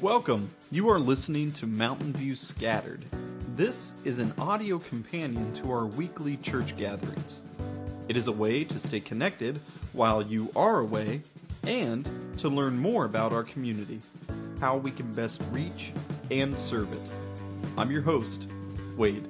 Welcome. 0.00 0.48
You 0.70 0.88
are 0.88 0.98
listening 0.98 1.52
to 1.52 1.66
Mountain 1.66 2.14
View 2.14 2.34
Scattered. 2.34 3.04
This 3.54 3.92
is 4.02 4.18
an 4.18 4.32
audio 4.38 4.78
companion 4.78 5.52
to 5.52 5.70
our 5.70 5.84
weekly 5.84 6.38
church 6.38 6.74
gatherings. 6.78 7.42
It 8.08 8.16
is 8.16 8.26
a 8.26 8.32
way 8.32 8.64
to 8.64 8.78
stay 8.78 9.00
connected 9.00 9.60
while 9.92 10.22
you 10.22 10.50
are 10.56 10.78
away 10.78 11.20
and 11.66 12.08
to 12.38 12.48
learn 12.48 12.78
more 12.78 13.04
about 13.04 13.34
our 13.34 13.42
community, 13.42 14.00
how 14.58 14.78
we 14.78 14.90
can 14.90 15.12
best 15.12 15.42
reach 15.50 15.92
and 16.30 16.58
serve 16.58 16.90
it. 16.94 17.10
I'm 17.76 17.90
your 17.90 18.00
host, 18.00 18.46
Wade. 18.96 19.28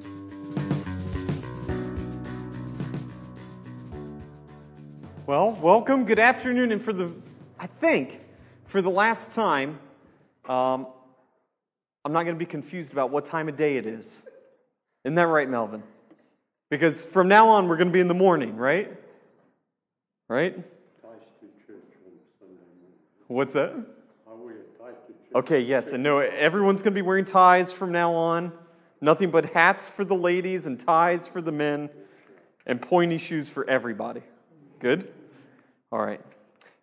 Well, 5.27 5.51
welcome. 5.61 6.05
Good 6.05 6.21
afternoon. 6.21 6.71
And 6.71 6.81
for 6.81 6.93
the, 6.93 7.11
I 7.59 7.67
think, 7.67 8.21
for 8.67 8.81
the 8.81 8.91
last 8.91 9.33
time, 9.33 9.81
um, 10.49 10.87
I'm 12.05 12.13
not 12.13 12.25
going 12.25 12.35
to 12.35 12.39
be 12.39 12.47
confused 12.47 12.93
about 12.93 13.11
what 13.11 13.25
time 13.25 13.49
of 13.49 13.57
day 13.57 13.77
it 13.77 13.87
is. 13.87 14.23
Isn't 15.05 15.15
that 15.17 15.27
right, 15.27 15.49
Melvin? 15.49 15.83
Because 16.71 17.05
from 17.05 17.29
now 17.29 17.49
on, 17.49 17.69
we're 17.69 17.77
going 17.77 17.89
to 17.89 17.93
be 17.93 18.01
in 18.01 18.09
the 18.09 18.15
morning, 18.15 18.57
right? 18.57 18.97
Right? 20.29 20.57
What's 23.27 23.53
that? 23.53 23.75
Okay, 25.33 25.61
yes. 25.61 25.93
And 25.93 26.03
no, 26.03 26.19
everyone's 26.19 26.83
going 26.83 26.93
to 26.93 27.01
be 27.01 27.07
wearing 27.07 27.25
ties 27.25 27.73
from 27.73 27.93
now 27.93 28.13
on. 28.13 28.53
Nothing 29.01 29.31
but 29.31 29.47
hats 29.47 29.89
for 29.89 30.05
the 30.05 30.15
ladies 30.15 30.67
and 30.67 30.79
ties 30.79 31.29
for 31.29 31.41
the 31.41 31.53
men 31.53 31.91
and 32.67 32.83
pointy 32.83 33.19
shoes 33.19 33.49
for 33.49 33.69
everybody. 33.69 34.23
Good? 34.81 35.13
All 35.93 36.05
right. 36.05 36.21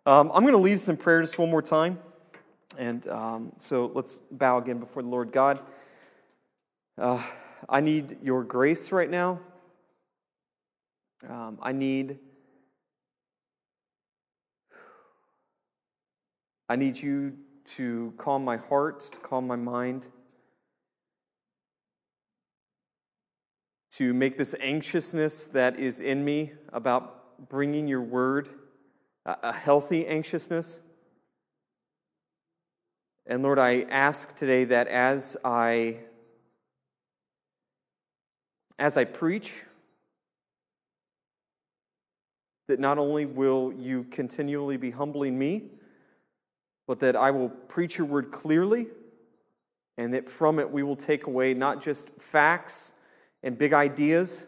Um, 0.05 0.31
I'm 0.33 0.43
going 0.43 0.53
to 0.53 0.59
lead 0.59 0.75
us 0.75 0.87
in 0.87 0.95
prayer 0.95 1.21
just 1.21 1.37
one 1.37 1.51
more 1.51 1.61
time. 1.61 1.99
And 2.77 3.07
um, 3.07 3.51
so 3.57 3.91
let's 3.93 4.21
bow 4.31 4.59
again 4.59 4.77
before 4.77 5.01
the 5.01 5.09
Lord 5.09 5.31
God. 5.31 5.63
Uh, 6.97 7.21
I 7.67 7.81
need 7.81 8.17
your 8.21 8.43
grace 8.43 8.91
right 8.91 9.09
now. 9.09 9.39
Um, 11.27 11.57
I 11.61 11.71
need. 11.71 12.19
I 16.69 16.75
need 16.75 16.99
you 16.99 17.33
to 17.65 18.13
calm 18.17 18.45
my 18.45 18.57
heart, 18.57 18.99
to 18.99 19.19
calm 19.19 19.47
my 19.47 19.55
mind, 19.55 20.07
to 23.91 24.13
make 24.13 24.37
this 24.37 24.53
anxiousness 24.59 25.47
that 25.47 25.79
is 25.79 26.01
in 26.01 26.23
me 26.23 26.51
about 26.73 27.49
bringing 27.49 27.87
your 27.87 28.01
word 28.01 28.49
a 29.25 29.51
healthy 29.51 30.05
anxiousness. 30.05 30.81
And 33.29 33.43
Lord, 33.43 33.59
I 33.59 33.81
ask 33.89 34.33
today 34.35 34.63
that 34.65 34.87
as 34.87 35.35
I 35.43 35.97
as 38.79 38.95
I 38.95 39.03
preach 39.03 39.63
that 42.67 42.79
not 42.79 42.97
only 42.97 43.25
will 43.25 43.73
you 43.73 44.05
continually 44.11 44.77
be 44.77 44.91
humbling 44.91 45.37
me, 45.37 45.63
but 46.87 46.99
that 46.99 47.15
I 47.15 47.31
will 47.31 47.49
preach 47.49 47.97
your 47.97 48.07
word 48.07 48.31
clearly 48.31 48.87
and 49.97 50.13
that 50.13 50.29
from 50.29 50.59
it 50.59 50.71
we 50.71 50.83
will 50.83 50.95
take 50.95 51.27
away 51.27 51.53
not 51.53 51.81
just 51.81 52.09
facts 52.11 52.93
and 53.43 53.57
big 53.57 53.73
ideas, 53.73 54.47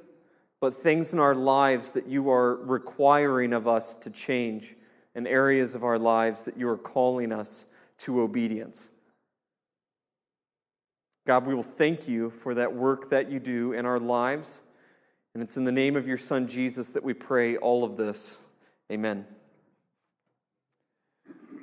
but 0.61 0.73
things 0.73 1.11
in 1.11 1.19
our 1.19 1.35
lives 1.35 1.91
that 1.93 2.07
you 2.07 2.29
are 2.29 2.55
requiring 2.57 3.51
of 3.51 3.67
us 3.67 3.93
to 3.95 4.09
change, 4.09 4.75
and 5.15 5.27
areas 5.27 5.75
of 5.75 5.83
our 5.83 5.97
lives 5.97 6.45
that 6.45 6.55
you 6.55 6.69
are 6.69 6.77
calling 6.77 7.31
us 7.31 7.65
to 7.99 8.21
obedience. 8.21 8.89
God, 11.27 11.45
we 11.45 11.53
will 11.53 11.61
thank 11.61 12.07
you 12.07 12.31
for 12.31 12.55
that 12.55 12.73
work 12.73 13.11
that 13.11 13.29
you 13.29 13.39
do 13.39 13.73
in 13.73 13.85
our 13.85 13.99
lives. 13.99 14.63
And 15.33 15.43
it's 15.43 15.57
in 15.57 15.63
the 15.63 15.71
name 15.71 15.95
of 15.95 16.07
your 16.07 16.17
Son, 16.17 16.47
Jesus, 16.47 16.89
that 16.91 17.03
we 17.03 17.13
pray 17.13 17.55
all 17.55 17.83
of 17.83 17.97
this. 17.97 18.41
Amen. 18.91 19.25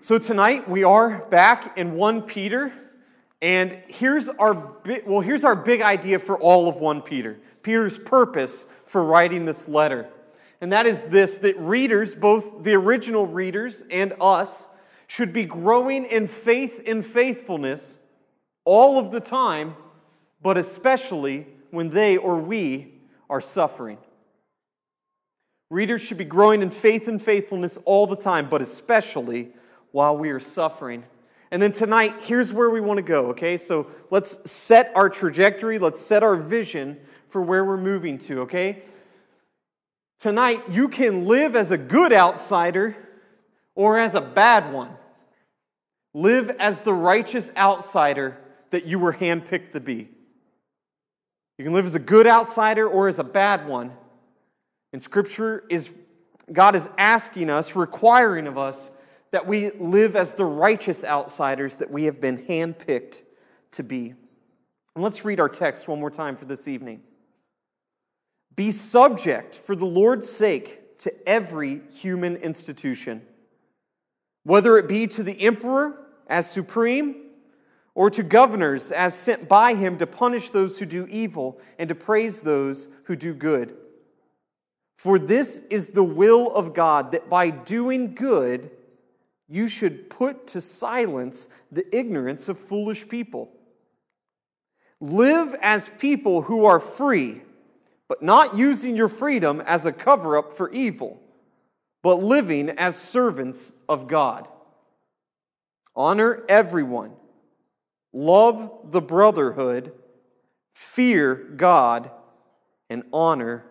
So 0.01 0.19
tonight 0.19 0.69
we 0.69 0.85
are 0.85 1.27
back 1.31 1.77
in 1.77 1.95
1 1.95 2.23
Peter. 2.23 2.73
And 3.43 3.83
here's 3.89 4.29
our 4.29 4.55
big, 4.55 5.05
well, 5.07 5.21
here's 5.21 5.43
our 5.43 5.57
big 5.57 5.83
idea 5.83 6.19
for 6.21 6.39
all 6.39 6.69
of 6.69 6.77
1 6.77 7.03
Peter. 7.03 7.39
Peter's 7.63 7.99
purpose 7.99 8.67
for 8.85 9.05
writing 9.05 9.47
this 9.47 9.67
letter. 9.67 10.09
And 10.61 10.73
that 10.73 10.87
is 10.87 11.05
this 11.05 11.39
that 11.39 11.59
readers, 11.59 12.15
both 12.15 12.63
the 12.63 12.75
original 12.75 13.27
readers 13.27 13.83
and 13.91 14.15
us, 14.21 14.69
should 15.07 15.33
be 15.33 15.45
growing 15.45 16.05
in 16.05 16.27
faith 16.27 16.83
and 16.87 17.05
faithfulness 17.05 17.99
all 18.65 18.99
of 18.99 19.13
the 19.13 19.21
time, 19.21 19.77
but 20.43 20.59
especially 20.59 21.47
when 21.71 21.91
they 21.91 22.17
or 22.17 22.39
we 22.39 22.93
are 23.31 23.41
suffering. 23.41 23.99
Readers 25.71 26.01
should 26.01 26.19
be 26.19 26.25
growing 26.25 26.63
in 26.63 26.71
faith 26.71 27.09
and 27.09 27.21
faithfulness 27.21 27.79
all 27.85 28.07
the 28.07 28.17
time, 28.17 28.49
but 28.49 28.63
especially 28.63 29.51
while 29.91 30.17
we 30.17 30.31
are 30.31 30.41
suffering. 30.41 31.05
And 31.51 31.63
then 31.63 31.73
tonight, 31.73 32.15
here's 32.23 32.53
where 32.53 32.71
we 32.71 32.81
want 32.81 32.99
to 32.99 33.03
go, 33.03 33.27
okay? 33.27 33.57
So 33.57 33.89
let's 34.11 34.51
set 34.51 34.93
our 34.95 35.09
trajectory, 35.09 35.79
let's 35.79 36.01
set 36.01 36.23
our 36.23 36.37
vision 36.37 36.99
for 37.29 37.43
where 37.43 37.65
we're 37.65 37.77
moving 37.77 38.19
to, 38.19 38.41
okay? 38.43 38.83
Tonight, 40.19 40.63
you 40.71 40.89
can 40.89 41.27
live 41.27 41.55
as 41.55 41.73
a 41.73 41.79
good 41.79 42.13
outsider 42.13 42.97
or 43.77 44.01
as 44.01 44.17
a 44.17 44.21
bad 44.21 44.73
one. 44.73 44.91
Live 46.13 46.51
as 46.59 46.81
the 46.81 46.93
righteous 46.93 47.53
outsider 47.57 48.37
that 48.71 48.87
you 48.87 48.99
were 48.99 49.13
handpicked 49.13 49.73
to 49.73 49.81
be. 49.81 50.09
You 51.59 51.65
can 51.65 51.73
live 51.73 51.85
as 51.85 51.95
a 51.95 52.01
good 52.01 52.27
outsider 52.27 52.89
or 52.89 53.09
as 53.09 53.19
a 53.19 53.25
bad 53.25 53.69
one. 53.69 53.93
And 54.93 55.01
Scripture 55.01 55.65
is, 55.71 55.91
God 56.53 56.75
is 56.75 56.89
asking 56.99 57.51
us, 57.51 57.77
requiring 57.77 58.47
of 58.47 58.59
us, 58.59 58.91
that 59.31 59.47
we 59.47 59.71
live 59.73 60.17
as 60.17 60.35
the 60.35 60.45
righteous 60.45 61.05
outsiders 61.05 61.77
that 61.79 61.91
we 61.91 62.05
have 62.05 62.21
been 62.21 62.39
handpicked 62.39 63.23
to 63.73 63.83
be. 63.83 64.15
And 64.95 65.05
let's 65.05 65.25
read 65.25 65.41
our 65.41 65.49
text 65.49 65.89
one 65.89 66.01
more 66.01 66.11
time 66.11 66.37
for 66.37 66.47
this 66.47 66.67
evening. 66.67 67.03
Be 68.55 68.71
subject 68.71 69.55
for 69.55 69.77
the 69.77 69.85
Lord's 69.85 70.31
sake 70.31 70.99
to 70.99 71.29
every 71.29 71.83
human 71.95 72.37
institution, 72.37 73.21
whether 74.47 74.79
it 74.79 74.87
be 74.87 75.09
to 75.09 75.25
the 75.25 75.43
emperor 75.43 76.07
as 76.29 76.49
supreme, 76.49 77.17
or 77.97 78.09
to 78.09 78.23
governors 78.23 78.93
as 78.93 79.13
sent 79.13 79.49
by 79.49 79.75
him 79.75 79.99
to 79.99 80.07
punish 80.07 80.51
those 80.51 80.79
who 80.79 80.87
do 80.87 81.05
evil 81.09 81.59
and 81.81 81.89
to 81.89 81.97
praise 81.97 82.43
those 82.43 82.89
who 83.05 83.17
do 83.17 83.35
good. 83.35 83.77
For 84.97 85.19
this 85.19 85.63
is 85.69 85.89
the 85.89 86.05
will 86.05 86.55
of 86.55 86.75
God, 86.75 87.11
that 87.11 87.29
by 87.29 87.51
doing 87.51 88.15
good, 88.15 88.71
you 89.49 89.67
should 89.67 90.11
put 90.11 90.47
to 90.49 90.61
silence 90.61 91.49
the 91.73 91.85
ignorance 91.97 92.49
of 92.49 92.57
foolish 92.57 93.09
people. 93.09 93.51
Live 95.01 95.57
as 95.61 95.91
people 95.99 96.43
who 96.43 96.67
are 96.67 96.79
free 96.79 97.43
but 98.07 98.23
not 98.23 98.57
using 98.57 98.95
your 98.95 99.09
freedom 99.09 99.61
as 99.67 99.87
a 99.87 99.93
cover 99.93 100.37
up 100.37 100.53
for 100.53 100.71
evil, 100.71 101.21
but 102.07 102.23
living 102.23 102.71
as 102.71 102.95
servants 102.95 103.73
of 103.89 104.07
God. 104.07 104.47
Honor 105.97 106.45
everyone, 106.49 107.11
love 108.13 108.71
the 108.93 109.03
brotherhood, 109.03 109.91
fear 110.73 111.35
God, 111.35 112.13
and 112.89 113.03
honor 113.13 113.65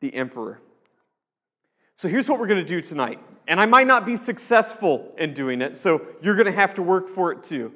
the 0.00 0.14
emperor. 0.14 0.58
So 1.96 2.08
here's 2.08 2.30
what 2.30 2.40
we're 2.40 2.46
going 2.46 2.64
to 2.64 2.64
do 2.64 2.80
tonight. 2.80 3.20
And 3.46 3.60
I 3.60 3.66
might 3.66 3.86
not 3.86 4.06
be 4.06 4.16
successful 4.16 5.14
in 5.18 5.34
doing 5.34 5.60
it, 5.60 5.74
so 5.74 6.00
you're 6.22 6.34
going 6.34 6.46
to 6.46 6.52
have 6.52 6.72
to 6.76 6.82
work 6.82 7.10
for 7.10 7.30
it 7.30 7.44
too. 7.44 7.74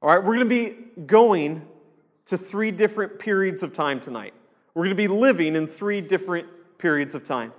All 0.00 0.08
right, 0.08 0.24
we're 0.24 0.36
going 0.36 0.48
to 0.48 0.72
be 0.72 1.02
going 1.02 1.68
to 2.24 2.38
three 2.38 2.70
different 2.70 3.18
periods 3.18 3.62
of 3.62 3.74
time 3.74 4.00
tonight. 4.00 4.32
We're 4.72 4.84
going 4.84 4.96
to 4.96 5.02
be 5.02 5.08
living 5.08 5.56
in 5.56 5.66
three 5.66 6.00
different 6.00 6.48
periods 6.78 7.14
of 7.14 7.22
time. 7.22 7.52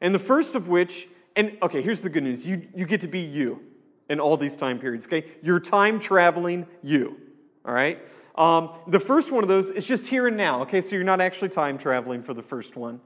And 0.00 0.14
the 0.14 0.20
first 0.20 0.54
of 0.54 0.68
which, 0.68 1.08
and 1.36 1.56
okay, 1.62 1.82
here's 1.82 2.02
the 2.02 2.08
good 2.08 2.24
news 2.24 2.46
you, 2.46 2.66
you 2.74 2.86
get 2.86 3.02
to 3.02 3.08
be 3.08 3.20
you 3.20 3.60
in 4.08 4.18
all 4.20 4.36
these 4.36 4.56
time 4.56 4.78
periods, 4.78 5.06
okay? 5.06 5.26
You're 5.42 5.60
time 5.60 6.00
traveling 6.00 6.66
you, 6.82 7.20
all 7.64 7.74
right? 7.74 8.00
Um, 8.36 8.70
the 8.86 9.00
first 9.00 9.32
one 9.32 9.44
of 9.44 9.48
those 9.48 9.70
is 9.70 9.84
just 9.84 10.06
here 10.06 10.26
and 10.26 10.36
now, 10.36 10.62
okay? 10.62 10.80
So 10.80 10.96
you're 10.96 11.04
not 11.04 11.20
actually 11.20 11.48
time 11.50 11.78
traveling 11.78 12.22
for 12.22 12.34
the 12.34 12.42
first 12.42 12.76
one. 12.76 13.00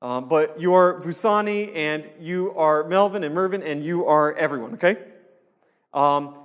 Um, 0.00 0.28
but 0.28 0.60
you 0.60 0.74
are 0.74 1.00
Vusani, 1.00 1.74
and 1.74 2.08
you 2.20 2.54
are 2.54 2.84
Melvin 2.84 3.24
and 3.24 3.34
Mervin, 3.34 3.62
and 3.62 3.84
you 3.84 4.06
are 4.06 4.32
everyone, 4.34 4.74
okay? 4.74 4.96
Um, 5.92 6.36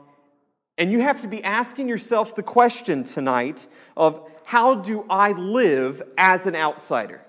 and 0.77 0.91
you 0.91 1.01
have 1.01 1.21
to 1.21 1.27
be 1.27 1.43
asking 1.43 1.87
yourself 1.87 2.35
the 2.35 2.41
question 2.41 3.03
tonight 3.03 3.67
of 3.95 4.27
how 4.45 4.75
do 4.75 5.05
I 5.09 5.33
live 5.33 6.01
as 6.17 6.47
an 6.47 6.55
outsider? 6.55 7.21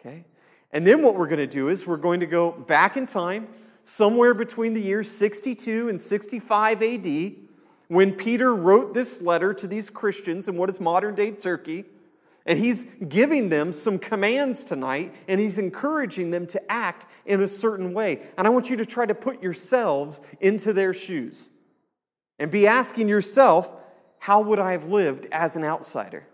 Okay? 0.00 0.24
And 0.72 0.86
then 0.86 1.02
what 1.02 1.16
we're 1.16 1.26
going 1.26 1.38
to 1.38 1.46
do 1.46 1.68
is 1.68 1.86
we're 1.86 1.96
going 1.96 2.20
to 2.20 2.26
go 2.26 2.52
back 2.52 2.96
in 2.96 3.06
time, 3.06 3.48
somewhere 3.84 4.32
between 4.32 4.72
the 4.72 4.80
years 4.80 5.10
62 5.10 5.88
and 5.88 6.00
65 6.00 6.82
AD, 6.82 7.32
when 7.88 8.12
Peter 8.12 8.54
wrote 8.54 8.94
this 8.94 9.20
letter 9.20 9.52
to 9.52 9.66
these 9.66 9.90
Christians 9.90 10.48
in 10.48 10.56
what 10.56 10.70
is 10.70 10.80
modern 10.80 11.14
day 11.14 11.30
Turkey. 11.30 11.84
And 12.46 12.58
he's 12.58 12.86
giving 13.08 13.50
them 13.50 13.72
some 13.72 13.98
commands 13.98 14.64
tonight, 14.64 15.14
and 15.28 15.40
he's 15.40 15.58
encouraging 15.58 16.30
them 16.30 16.46
to 16.48 16.72
act 16.72 17.06
in 17.24 17.40
a 17.40 17.46
certain 17.46 17.92
way. 17.92 18.22
And 18.36 18.46
I 18.46 18.50
want 18.50 18.68
you 18.68 18.76
to 18.76 18.86
try 18.86 19.06
to 19.06 19.14
put 19.14 19.42
yourselves 19.42 20.20
into 20.40 20.72
their 20.72 20.92
shoes 20.92 21.50
and 22.40 22.50
be 22.50 22.66
asking 22.66 23.08
yourself, 23.08 23.72
how 24.18 24.40
would 24.40 24.58
I 24.58 24.72
have 24.72 24.86
lived 24.86 25.26
as 25.30 25.54
an 25.54 25.62
outsider? 25.62 26.26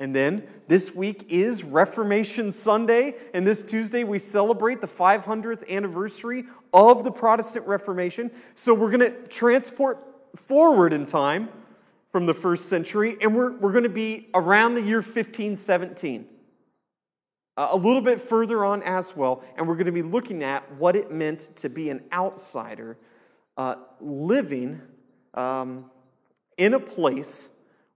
And 0.00 0.16
then 0.16 0.44
this 0.66 0.94
week 0.94 1.26
is 1.28 1.62
Reformation 1.62 2.50
Sunday, 2.52 3.14
and 3.34 3.46
this 3.46 3.62
Tuesday 3.62 4.02
we 4.02 4.18
celebrate 4.18 4.80
the 4.80 4.88
500th 4.88 5.68
anniversary 5.68 6.46
of 6.72 7.04
the 7.04 7.12
Protestant 7.12 7.66
Reformation. 7.66 8.30
So 8.54 8.72
we're 8.72 8.90
going 8.90 9.12
to 9.12 9.28
transport 9.28 9.98
forward 10.36 10.94
in 10.94 11.04
time 11.04 11.50
from 12.10 12.24
the 12.24 12.32
first 12.32 12.70
century, 12.70 13.18
and 13.20 13.36
we're, 13.36 13.52
we're 13.58 13.72
going 13.72 13.84
to 13.84 13.90
be 13.90 14.28
around 14.34 14.74
the 14.74 14.82
year 14.82 14.98
1517. 14.98 16.26
Uh, 17.58 17.68
a 17.72 17.76
little 17.76 18.00
bit 18.00 18.22
further 18.22 18.64
on 18.64 18.82
as 18.82 19.14
well, 19.14 19.44
and 19.58 19.68
we're 19.68 19.74
going 19.74 19.84
to 19.84 19.92
be 19.92 20.02
looking 20.02 20.42
at 20.42 20.72
what 20.76 20.96
it 20.96 21.12
meant 21.12 21.50
to 21.56 21.68
be 21.68 21.90
an 21.90 22.02
outsider 22.10 22.96
uh, 23.58 23.74
living 24.00 24.80
um, 25.34 25.90
in 26.56 26.72
a 26.72 26.80
place 26.80 27.50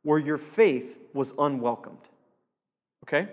where 0.05 0.19
your 0.19 0.39
faith 0.39 1.01
was 1.13 1.35
unwelcomed. 1.37 1.99
Okay? 3.05 3.29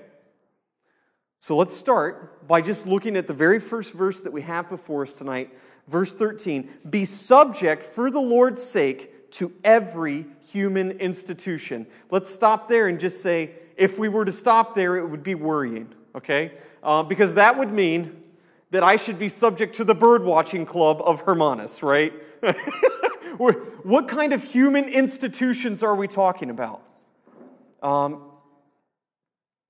So 1.39 1.55
let's 1.55 1.75
start 1.75 2.47
by 2.47 2.61
just 2.61 2.87
looking 2.87 3.15
at 3.15 3.27
the 3.27 3.33
very 3.33 3.59
first 3.59 3.93
verse 3.93 4.21
that 4.21 4.33
we 4.33 4.41
have 4.41 4.69
before 4.69 5.03
us 5.03 5.15
tonight, 5.15 5.55
verse 5.87 6.13
13. 6.13 6.69
Be 6.89 7.05
subject 7.05 7.83
for 7.83 8.09
the 8.09 8.19
Lord's 8.19 8.63
sake 8.63 9.31
to 9.31 9.51
every 9.63 10.25
human 10.51 10.91
institution. 10.91 11.87
Let's 12.09 12.29
stop 12.29 12.69
there 12.69 12.87
and 12.87 12.99
just 12.99 13.21
say, 13.21 13.51
if 13.75 13.97
we 13.97 14.09
were 14.09 14.25
to 14.25 14.31
stop 14.31 14.75
there, 14.75 14.97
it 14.97 15.07
would 15.07 15.23
be 15.23 15.35
worrying, 15.35 15.93
okay? 16.15 16.53
Uh, 16.83 17.03
because 17.03 17.35
that 17.35 17.57
would 17.57 17.71
mean 17.71 18.21
that 18.71 18.83
I 18.83 18.95
should 18.95 19.17
be 19.17 19.29
subject 19.29 19.75
to 19.77 19.83
the 19.83 19.95
bird 19.95 20.23
watching 20.23 20.65
club 20.65 21.01
of 21.03 21.21
Hermanus, 21.23 21.81
right? 21.81 22.13
what 23.37 24.07
kind 24.07 24.33
of 24.33 24.43
human 24.43 24.85
institutions 24.85 25.83
are 25.83 25.95
we 25.95 26.07
talking 26.07 26.49
about? 26.49 26.81
Um, 27.81 28.23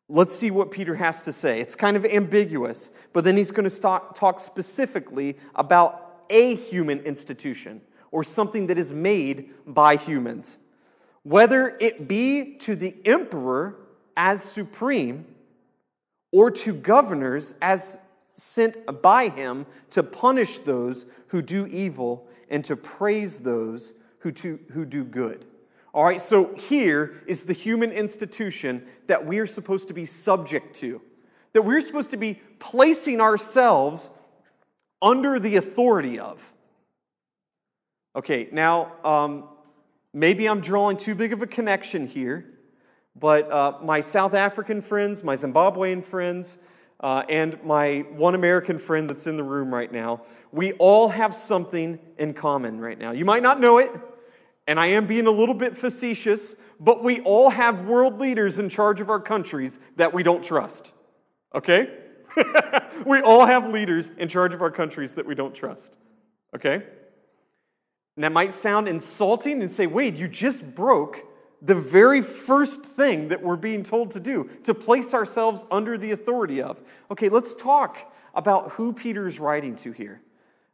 let's 0.09 0.33
see 0.33 0.51
what 0.51 0.71
Peter 0.71 0.95
has 0.95 1.21
to 1.23 1.33
say. 1.33 1.61
It's 1.61 1.75
kind 1.75 1.95
of 1.95 2.05
ambiguous, 2.05 2.91
but 3.13 3.23
then 3.23 3.37
he's 3.37 3.51
going 3.51 3.69
to 3.69 3.79
talk 3.79 4.39
specifically 4.39 5.37
about 5.55 6.25
a 6.29 6.55
human 6.55 6.99
institution 6.99 7.81
or 8.11 8.23
something 8.23 8.67
that 8.67 8.77
is 8.77 8.91
made 8.91 9.51
by 9.65 9.95
humans. 9.95 10.57
Whether 11.23 11.77
it 11.79 12.07
be 12.07 12.55
to 12.59 12.75
the 12.75 12.95
emperor 13.05 13.77
as 14.17 14.41
supreme 14.43 15.25
or 16.31 16.51
to 16.51 16.73
governors 16.73 17.53
as 17.61 17.97
sent 18.35 19.01
by 19.01 19.29
him 19.29 19.65
to 19.91 20.03
punish 20.03 20.59
those 20.59 21.05
who 21.27 21.41
do 21.41 21.67
evil 21.67 22.27
and 22.51 22.63
to 22.65 22.75
praise 22.75 23.39
those 23.39 23.93
who, 24.19 24.31
to, 24.31 24.59
who 24.73 24.85
do 24.85 25.03
good. 25.03 25.45
All 25.93 26.03
right, 26.03 26.21
so 26.21 26.53
here 26.55 27.23
is 27.25 27.45
the 27.45 27.53
human 27.53 27.91
institution 27.91 28.85
that 29.07 29.25
we 29.25 29.39
are 29.39 29.47
supposed 29.47 29.87
to 29.87 29.93
be 29.93 30.05
subject 30.05 30.75
to, 30.75 31.01
that 31.53 31.63
we're 31.63 31.81
supposed 31.81 32.11
to 32.11 32.17
be 32.17 32.39
placing 32.59 33.19
ourselves 33.19 34.11
under 35.01 35.39
the 35.39 35.55
authority 35.55 36.19
of. 36.19 36.47
Okay, 38.15 38.49
now, 38.51 38.91
um, 39.03 39.45
maybe 40.13 40.47
I'm 40.47 40.61
drawing 40.61 40.97
too 40.97 41.15
big 41.15 41.33
of 41.33 41.41
a 41.41 41.47
connection 41.47 42.05
here, 42.05 42.45
but 43.15 43.51
uh, 43.51 43.77
my 43.81 44.01
South 44.01 44.33
African 44.33 44.81
friends, 44.81 45.23
my 45.23 45.35
Zimbabwean 45.35 46.03
friends, 46.03 46.57
uh, 47.01 47.23
and 47.27 47.61
my 47.63 48.05
one 48.11 48.35
American 48.35 48.77
friend 48.77 49.09
that's 49.09 49.27
in 49.27 49.35
the 49.35 49.43
room 49.43 49.73
right 49.73 49.91
now, 49.91 50.21
we 50.51 50.73
all 50.73 51.09
have 51.09 51.33
something 51.33 51.99
in 52.17 52.33
common 52.33 52.79
right 52.79 52.97
now. 52.97 53.11
You 53.11 53.25
might 53.25 53.41
not 53.41 53.59
know 53.59 53.79
it, 53.79 53.91
and 54.67 54.79
I 54.79 54.87
am 54.87 55.07
being 55.07 55.25
a 55.25 55.31
little 55.31 55.55
bit 55.55 55.75
facetious, 55.75 56.55
but 56.79 57.03
we 57.03 57.19
all 57.21 57.49
have 57.49 57.85
world 57.85 58.19
leaders 58.19 58.59
in 58.59 58.69
charge 58.69 59.01
of 59.01 59.09
our 59.09 59.19
countries 59.19 59.79
that 59.95 60.13
we 60.13 60.21
don't 60.21 60.43
trust. 60.43 60.91
Okay? 61.53 61.89
we 63.05 63.19
all 63.21 63.45
have 63.45 63.67
leaders 63.67 64.11
in 64.17 64.27
charge 64.27 64.53
of 64.53 64.61
our 64.61 64.71
countries 64.71 65.15
that 65.15 65.25
we 65.25 65.33
don't 65.33 65.55
trust. 65.55 65.97
Okay? 66.55 66.83
And 68.15 68.23
that 68.23 68.31
might 68.31 68.53
sound 68.53 68.87
insulting 68.87 69.61
and 69.61 69.71
say, 69.71 69.87
wait, 69.87 70.15
you 70.15 70.27
just 70.27 70.75
broke 70.75 71.25
the 71.61 71.75
very 71.75 72.21
first 72.21 72.83
thing 72.83 73.27
that 73.27 73.41
we're 73.41 73.55
being 73.55 73.83
told 73.83 74.11
to 74.11 74.19
do, 74.19 74.49
to 74.63 74.73
place 74.73 75.13
ourselves 75.13 75.65
under 75.69 75.97
the 75.97 76.11
authority 76.11 76.61
of. 76.61 76.81
Okay, 77.11 77.29
let's 77.29 77.53
talk 77.53 78.13
about 78.33 78.71
who 78.71 78.93
Peter 78.93 79.27
is 79.27 79.39
writing 79.39 79.75
to 79.75 79.91
here. 79.91 80.21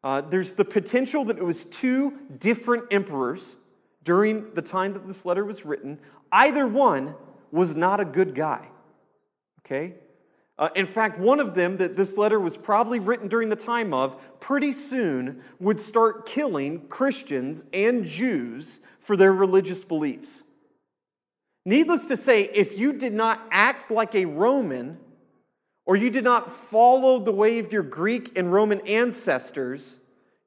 Uh, 0.03 0.21
there's 0.21 0.53
the 0.53 0.63
potential 0.63 1.25
that 1.25 1.37
it 1.37 1.43
was 1.43 1.65
two 1.65 2.17
different 2.39 2.85
emperors 2.91 3.55
during 4.03 4.53
the 4.53 4.61
time 4.61 4.93
that 4.93 5.05
this 5.05 5.25
letter 5.25 5.43
was 5.43 5.65
written, 5.65 5.99
either 6.31 6.65
one 6.65 7.13
was 7.51 7.75
not 7.75 7.99
a 7.99 8.05
good 8.05 8.33
guy. 8.33 8.65
Okay? 9.59 9.95
Uh, 10.57 10.69
in 10.75 10.85
fact, 10.85 11.19
one 11.19 11.39
of 11.39 11.55
them 11.55 11.77
that 11.77 11.97
this 11.97 12.17
letter 12.17 12.39
was 12.39 12.55
probably 12.55 12.99
written 12.99 13.27
during 13.27 13.49
the 13.49 13.55
time 13.55 13.93
of, 13.93 14.17
pretty 14.39 14.71
soon 14.71 15.41
would 15.59 15.79
start 15.79 16.25
killing 16.25 16.87
Christians 16.87 17.65
and 17.73 18.05
Jews 18.05 18.79
for 18.99 19.17
their 19.17 19.33
religious 19.33 19.83
beliefs. 19.83 20.43
Needless 21.67 22.05
to 22.05 22.15
say, 22.15 22.43
if 22.43 22.77
you 22.77 22.93
did 22.93 23.11
not 23.11 23.45
act 23.51 23.91
like 23.91 24.15
a 24.15 24.23
Roman, 24.23 24.97
or 25.85 25.97
you 25.97 26.09
did 26.09 26.23
not 26.23 26.49
follow 26.49 27.19
the 27.19 27.33
way 27.33 27.59
of 27.59 27.73
your 27.73 27.83
Greek 27.83 28.37
and 28.37 28.53
Roman 28.53 28.79
ancestors, 28.87 29.97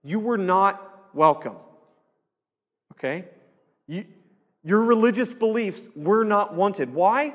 you 0.02 0.18
were 0.18 0.38
not 0.38 1.10
welcome. 1.12 1.56
Okay? 2.92 3.26
You, 3.86 4.06
your 4.64 4.82
religious 4.82 5.34
beliefs 5.34 5.90
were 5.94 6.24
not 6.24 6.54
wanted. 6.54 6.94
Why? 6.94 7.34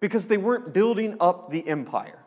Because 0.00 0.26
they 0.26 0.36
weren't 0.36 0.74
building 0.74 1.16
up 1.18 1.50
the 1.50 1.66
empire. 1.66 2.18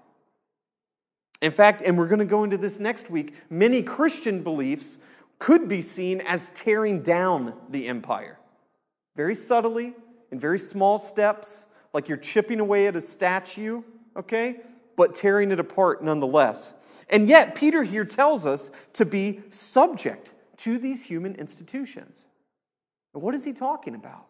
In 1.44 1.52
fact, 1.52 1.84
and 1.84 1.96
we're 1.96 2.08
going 2.08 2.18
to 2.18 2.26
go 2.26 2.44
into 2.44 2.58
this 2.58 2.80
next 2.80 3.12
week, 3.12 3.36
many 3.52 3.84
Christian 3.84 4.42
beliefs 4.42 4.98
could 5.38 5.70
be 5.70 5.84
seen 5.84 6.22
as 6.22 6.50
tearing 6.56 7.04
down 7.04 7.54
the 7.70 7.88
empire. 7.88 8.40
Very 9.16 9.36
subtly, 9.36 9.94
in 10.32 10.40
very 10.40 10.60
small 10.60 10.98
steps, 10.98 11.68
like 11.94 12.08
you're 12.08 12.18
chipping 12.18 12.60
away 12.60 12.88
at 12.88 12.96
a 12.96 13.02
statue, 13.02 13.82
okay? 14.16 14.62
But 14.96 15.14
tearing 15.14 15.52
it 15.52 15.60
apart 15.60 16.04
nonetheless. 16.04 16.74
And 17.10 17.28
yet, 17.28 17.56
Peter 17.56 17.84
here 17.84 18.06
tells 18.06 18.46
us 18.46 18.72
to 18.94 19.06
be 19.06 19.42
subject 19.50 20.34
to 20.58 20.78
these 20.78 21.04
human 21.04 21.36
institutions. 21.36 22.26
What 23.14 23.34
is 23.34 23.44
he 23.44 23.54
talking 23.54 23.96
about? 23.96 24.26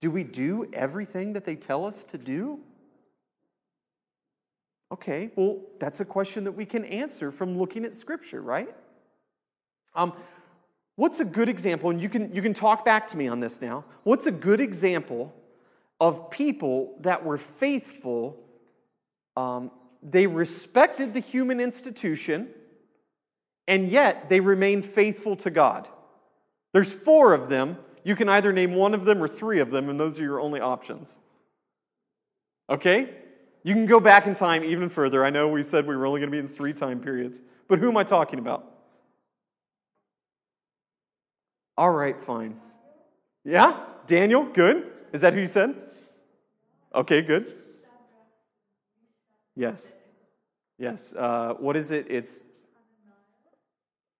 Do 0.00 0.10
we 0.10 0.24
do 0.24 0.68
everything 0.72 1.32
that 1.34 1.44
they 1.44 1.56
tell 1.56 1.84
us 1.84 2.04
to 2.04 2.18
do? 2.18 2.60
Okay, 4.92 5.30
well, 5.34 5.60
that's 5.80 6.00
a 6.00 6.04
question 6.04 6.44
that 6.44 6.52
we 6.52 6.64
can 6.64 6.84
answer 6.84 7.32
from 7.32 7.58
looking 7.58 7.84
at 7.84 7.92
Scripture, 7.92 8.40
right? 8.40 8.74
Um, 9.94 10.12
what's 10.96 11.20
a 11.20 11.24
good 11.24 11.48
example, 11.48 11.90
and 11.90 12.00
you 12.00 12.08
can, 12.08 12.34
you 12.34 12.42
can 12.42 12.54
talk 12.54 12.84
back 12.84 13.06
to 13.08 13.16
me 13.16 13.28
on 13.28 13.40
this 13.40 13.60
now. 13.60 13.84
What's 14.02 14.26
a 14.26 14.32
good 14.32 14.60
example 14.60 15.34
of 16.00 16.30
people 16.30 16.96
that 17.00 17.24
were 17.24 17.38
faithful? 17.38 18.36
Um, 19.36 19.70
they 20.02 20.26
respected 20.26 21.14
the 21.14 21.20
human 21.20 21.60
institution, 21.60 22.48
and 23.68 23.88
yet 23.88 24.28
they 24.28 24.40
remained 24.40 24.84
faithful 24.84 25.36
to 25.36 25.50
God. 25.50 25.88
There's 26.72 26.92
four 26.92 27.32
of 27.32 27.48
them. 27.48 27.78
You 28.04 28.14
can 28.14 28.28
either 28.28 28.52
name 28.52 28.74
one 28.74 28.94
of 28.94 29.04
them 29.04 29.22
or 29.22 29.28
three 29.28 29.60
of 29.60 29.70
them, 29.70 29.88
and 29.88 29.98
those 29.98 30.20
are 30.20 30.24
your 30.24 30.40
only 30.40 30.60
options. 30.60 31.18
Okay? 32.68 33.10
You 33.62 33.74
can 33.74 33.86
go 33.86 33.98
back 33.98 34.26
in 34.26 34.34
time 34.34 34.62
even 34.62 34.88
further. 34.88 35.24
I 35.24 35.30
know 35.30 35.48
we 35.48 35.62
said 35.62 35.86
we 35.86 35.96
were 35.96 36.06
only 36.06 36.20
going 36.20 36.30
to 36.30 36.32
be 36.32 36.38
in 36.38 36.48
three 36.48 36.72
time 36.72 37.00
periods, 37.00 37.40
but 37.66 37.78
who 37.78 37.88
am 37.88 37.96
I 37.96 38.04
talking 38.04 38.38
about? 38.38 38.75
All 41.78 41.90
right, 41.90 42.18
fine. 42.18 42.56
Yeah? 43.44 43.78
Daniel? 44.06 44.44
Good. 44.44 44.90
Is 45.12 45.20
that 45.20 45.34
who 45.34 45.40
you 45.40 45.46
said? 45.46 45.74
Okay, 46.94 47.22
good. 47.22 47.54
Yes. 49.54 49.92
Yes. 50.78 51.14
Uh, 51.16 51.54
what 51.58 51.76
is 51.76 51.90
it? 51.90 52.06
It's 52.08 52.44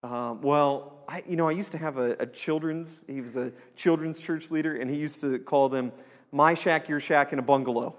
um, 0.02 0.40
well, 0.40 1.02
I, 1.08 1.24
you 1.28 1.34
know, 1.34 1.48
I 1.48 1.52
used 1.52 1.72
to 1.72 1.78
have 1.78 1.98
a, 1.98 2.12
a, 2.20 2.26
children's, 2.26 3.04
he 3.08 3.20
was 3.20 3.36
a 3.36 3.50
children's 3.74 4.20
church 4.20 4.52
leader, 4.52 4.76
and 4.76 4.88
he 4.88 4.96
used 4.96 5.20
to 5.22 5.40
call 5.40 5.68
them 5.68 5.90
my 6.30 6.54
shack, 6.54 6.88
your 6.88 7.00
shack, 7.00 7.32
and 7.32 7.40
a 7.40 7.42
bungalow. 7.42 7.96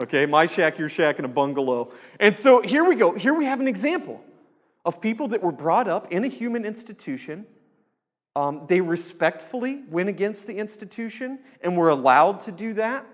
Okay, 0.00 0.24
my 0.24 0.46
shack, 0.46 0.78
your 0.78 0.88
shack, 0.88 1.18
and 1.18 1.26
a 1.26 1.28
bungalow. 1.28 1.92
And 2.18 2.34
so 2.34 2.62
here 2.62 2.82
we 2.82 2.94
go. 2.94 3.12
Here 3.12 3.34
we 3.34 3.44
have 3.44 3.60
an 3.60 3.68
example 3.68 4.24
of 4.86 5.02
people 5.02 5.28
that 5.28 5.42
were 5.42 5.52
brought 5.52 5.86
up 5.86 6.10
in 6.10 6.24
a 6.24 6.28
human 6.28 6.64
institution, 6.64 7.46
Um, 8.34 8.62
they 8.66 8.80
respectfully 8.80 9.82
went 9.90 10.08
against 10.08 10.46
the 10.46 10.58
institution 10.58 11.38
and 11.62 11.76
were 11.76 11.90
allowed 11.90 12.40
to 12.40 12.52
do 12.52 12.74
that. 12.74 13.06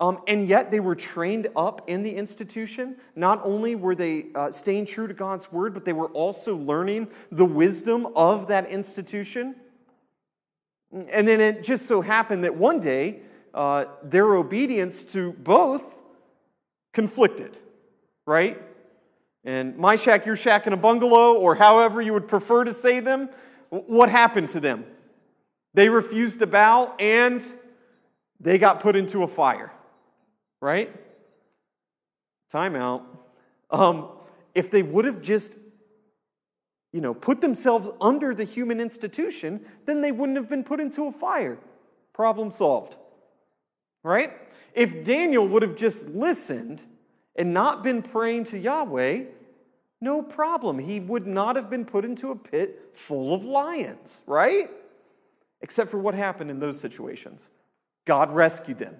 Um, 0.00 0.20
and 0.26 0.48
yet 0.48 0.70
they 0.70 0.80
were 0.80 0.96
trained 0.96 1.48
up 1.56 1.88
in 1.88 2.02
the 2.02 2.14
institution. 2.14 2.96
Not 3.14 3.40
only 3.44 3.76
were 3.76 3.94
they 3.94 4.26
uh, 4.34 4.50
staying 4.50 4.86
true 4.86 5.06
to 5.06 5.14
God's 5.14 5.50
word, 5.50 5.72
but 5.72 5.84
they 5.84 5.92
were 5.92 6.08
also 6.08 6.56
learning 6.56 7.08
the 7.30 7.44
wisdom 7.44 8.08
of 8.16 8.48
that 8.48 8.68
institution. 8.68 9.54
And 10.92 11.26
then 11.26 11.40
it 11.40 11.64
just 11.64 11.86
so 11.86 12.00
happened 12.00 12.44
that 12.44 12.54
one 12.54 12.80
day 12.80 13.20
uh, 13.54 13.86
their 14.02 14.34
obedience 14.34 15.04
to 15.06 15.32
both 15.32 16.02
conflicted, 16.92 17.58
right? 18.26 18.60
And 19.44 19.76
my 19.76 19.96
shack, 19.96 20.26
your 20.26 20.36
shack, 20.36 20.66
in 20.66 20.72
a 20.72 20.76
bungalow, 20.76 21.34
or 21.34 21.54
however 21.54 22.00
you 22.00 22.12
would 22.12 22.28
prefer 22.28 22.64
to 22.64 22.72
say 22.72 23.00
them, 23.00 23.28
what 23.80 24.08
happened 24.08 24.48
to 24.50 24.60
them? 24.60 24.84
They 25.74 25.88
refused 25.88 26.38
to 26.38 26.46
bow 26.46 26.94
and 26.98 27.44
they 28.40 28.58
got 28.58 28.80
put 28.80 28.96
into 28.96 29.22
a 29.22 29.28
fire 29.28 29.72
right? 30.64 30.90
Time 32.48 32.74
out. 32.74 33.04
Um, 33.70 34.08
if 34.54 34.70
they 34.70 34.82
would 34.82 35.04
have 35.04 35.20
just, 35.20 35.54
you 36.90 37.02
know, 37.02 37.12
put 37.12 37.42
themselves 37.42 37.90
under 38.00 38.34
the 38.34 38.44
human 38.44 38.80
institution, 38.80 39.66
then 39.84 40.00
they 40.00 40.10
wouldn't 40.10 40.38
have 40.38 40.48
been 40.48 40.64
put 40.64 40.80
into 40.80 41.06
a 41.06 41.12
fire. 41.12 41.58
Problem 42.14 42.50
solved. 42.50 42.96
Right? 44.02 44.32
If 44.72 45.04
Daniel 45.04 45.46
would 45.48 45.60
have 45.60 45.76
just 45.76 46.08
listened 46.08 46.82
and 47.36 47.52
not 47.52 47.82
been 47.82 48.00
praying 48.00 48.44
to 48.44 48.58
Yahweh, 48.58 49.24
no 50.00 50.22
problem. 50.22 50.78
He 50.78 51.00
would 51.00 51.26
not 51.26 51.56
have 51.56 51.70
been 51.70 51.84
put 51.84 52.04
into 52.04 52.30
a 52.30 52.36
pit 52.36 52.90
full 52.92 53.34
of 53.34 53.44
lions, 53.44 54.22
right? 54.26 54.68
Except 55.60 55.90
for 55.90 55.98
what 55.98 56.14
happened 56.14 56.50
in 56.50 56.60
those 56.60 56.78
situations. 56.78 57.50
God 58.04 58.34
rescued 58.34 58.78
them 58.78 58.96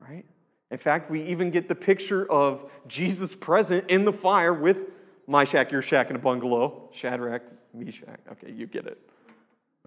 right? 0.00 0.24
In 0.70 0.78
fact, 0.78 1.10
we 1.10 1.22
even 1.22 1.50
get 1.50 1.68
the 1.68 1.74
picture 1.74 2.30
of 2.30 2.70
Jesus 2.86 3.34
present 3.34 3.88
in 3.88 4.04
the 4.04 4.12
fire 4.12 4.52
with 4.52 4.90
my 5.26 5.44
shack, 5.44 5.70
your 5.70 5.82
shack, 5.82 6.10
in 6.10 6.16
a 6.16 6.18
bungalow. 6.18 6.88
Shadrach, 6.92 7.42
Meshach. 7.72 8.20
Okay, 8.32 8.52
you 8.52 8.66
get 8.66 8.86
it. 8.86 8.98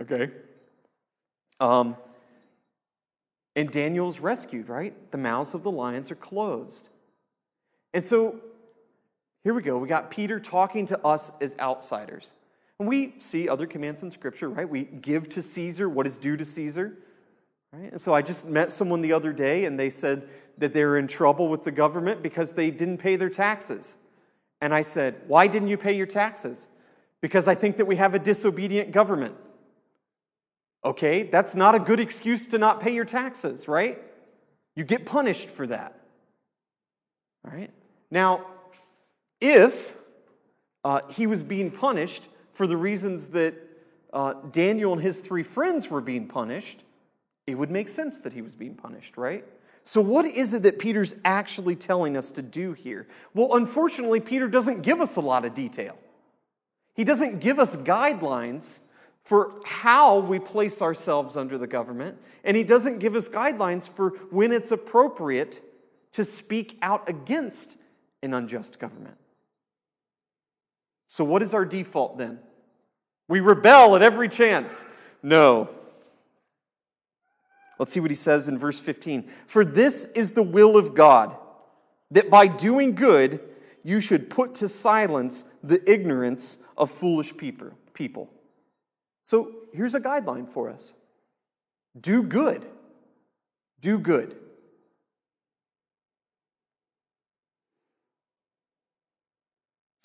Okay. 0.01 0.31
Um, 1.59 1.98
and 3.55 3.69
Daniel's 3.69 4.19
rescued, 4.19 4.69
right? 4.69 5.12
The 5.12 5.17
mouths 5.17 5.53
of 5.53 5.63
the 5.63 5.71
lions 5.71 6.12
are 6.12 6.15
closed. 6.15 6.89
And 7.93 8.03
so 8.03 8.39
here 9.43 9.53
we 9.53 9.62
go. 9.62 9.77
We 9.77 9.88
got 9.88 10.12
Peter 10.12 10.39
talking 10.39 10.86
to 10.88 11.00
us 11.05 11.31
as 11.39 11.55
outsiders. 11.60 12.34
And 12.79 12.88
we 12.88 13.13
see 13.17 13.50
other 13.50 13.67
commands 13.67 14.03
in 14.03 14.12
Scripture, 14.12 14.50
right? 14.50 14.67
We 14.67 14.84
give 14.84 15.29
to 15.29 15.41
Caesar 15.41 15.89
what 15.89 16.08
is 16.08 16.17
due 16.17 16.38
to 16.38 16.46
Caesar. 16.46 16.98
Right? 17.74 17.91
And 17.91 18.01
so 18.01 18.13
I 18.13 18.22
just 18.22 18.46
met 18.46 18.72
someone 18.72 19.01
the 19.01 19.13
other 19.13 19.34
day 19.34 19.65
and 19.65 19.79
they 19.79 19.89
said 19.89 20.27
that 20.58 20.74
they're 20.74 20.98
in 20.98 21.08
trouble 21.08 21.48
with 21.48 21.63
the 21.63 21.72
government 21.72 22.24
because 22.24 22.53
they 22.53 22.72
didn't 22.72 22.98
pay 22.98 23.15
their 23.15 23.29
taxes. 23.29 23.98
And 24.62 24.74
I 24.74 24.81
said, 24.81 25.22
Why 25.27 25.48
didn't 25.48 25.69
you 25.69 25.77
pay 25.77 25.96
your 25.96 26.05
taxes? 26.05 26.67
Because 27.22 27.48
I 27.48 27.55
think 27.55 27.77
that 27.77 27.86
we 27.86 27.98
have 27.98 28.13
a 28.13 28.19
disobedient 28.19 28.91
government. 28.91 29.36
Okay, 30.84 31.24
that's 31.24 31.55
not 31.55 31.75
a 31.75 31.79
good 31.79 32.00
excuse 32.00 32.48
to 32.48 32.58
not 32.58 32.79
pay 32.79 32.93
your 32.93 33.05
taxes, 33.05 33.67
right? 33.67 34.01
You 34.75 34.86
get 34.86 35.05
punished 35.05 35.50
for 35.50 35.67
that. 35.67 36.00
All 37.46 37.51
right? 37.51 37.72
Now, 38.10 38.46
if 39.41 39.96
uh, 40.84 41.01
he 41.10 41.27
was 41.27 41.43
being 41.43 41.72
punished 41.72 42.24
for 42.51 42.67
the 42.67 42.77
reasons 42.77 43.29
that 43.29 43.55
uh, 44.12 44.34
Daniel 44.51 44.93
and 44.93 45.01
his 45.01 45.22
three 45.22 45.43
friends 45.43 45.89
were 45.89 46.01
being 46.01 46.27
punished, 46.27 46.84
it 47.48 47.58
would 47.58 47.72
make 47.72 47.89
sense 47.89 48.19
that 48.22 48.34
he 48.34 48.41
was 48.41 48.55
being 48.55 48.75
punished, 48.75 49.17
right? 49.17 49.46
So, 49.84 50.01
what 50.01 50.25
is 50.25 50.53
it 50.53 50.63
that 50.63 50.77
Peter's 50.77 51.15
actually 51.25 51.75
telling 51.75 52.15
us 52.15 52.31
to 52.31 52.41
do 52.41 52.74
here? 52.74 53.08
Well, 53.34 53.55
unfortunately, 53.55 54.19
Peter 54.19 54.48
doesn't 54.48 54.81
give 54.81 55.01
us 55.01 55.15
a 55.15 55.22
lot 55.22 55.46
of 55.46 55.53
detail. 55.53 55.98
He 56.93 57.03
doesn't 57.03 57.39
give 57.39 57.60
us 57.60 57.77
guidelines 57.77 58.81
for 59.24 59.62
how 59.65 60.19
we 60.19 60.39
place 60.39 60.81
ourselves 60.81 61.38
under 61.38 61.58
the 61.58 61.67
government, 61.67 62.17
and 62.43 62.58
he 62.58 62.63
doesn't 62.63 63.00
give 63.00 63.15
us 63.15 63.29
guidelines 63.29 63.89
for 63.89 64.12
when 64.31 64.51
it's 64.51 64.72
appropriate 64.72 65.62
to 66.12 66.24
speak 66.24 66.77
out 66.81 67.08
against 67.08 67.77
an 68.22 68.34
unjust 68.34 68.79
government. 68.79 69.17
So, 71.12 71.25
what 71.25 71.42
is 71.42 71.54
our 71.54 71.66
default 71.66 72.18
then? 72.18 72.39
We 73.28 73.42
rebel 73.42 73.96
at 73.96 74.01
every 74.01 74.30
chance. 74.30 74.86
No, 75.22 75.70
Let's 77.80 77.94
see 77.94 78.01
what 78.01 78.12
he 78.12 78.16
says 78.16 78.50
in 78.50 78.58
verse 78.58 78.80
15. 78.80 79.32
For 79.48 79.63
this 79.63 80.06
is 80.08 80.34
the 80.34 80.44
will 80.44 80.78
of 80.78 80.94
God, 80.94 81.36
that 82.12 82.30
by 82.30 82.46
doing 82.46 82.94
good 82.94 83.39
you 83.84 84.01
should 84.01 84.30
put 84.30 84.56
to 84.56 84.68
silence 84.68 85.46
the 85.63 85.89
ignorance 85.89 86.58
of 86.78 86.92
foolish 86.92 87.34
people. 87.38 88.30
So 89.25 89.54
here's 89.74 89.96
a 89.96 90.01
guideline 90.01 90.48
for 90.48 90.70
us 90.70 90.94
do 92.00 92.22
good. 92.22 92.66
Do 93.80 93.98
good. 93.98 94.36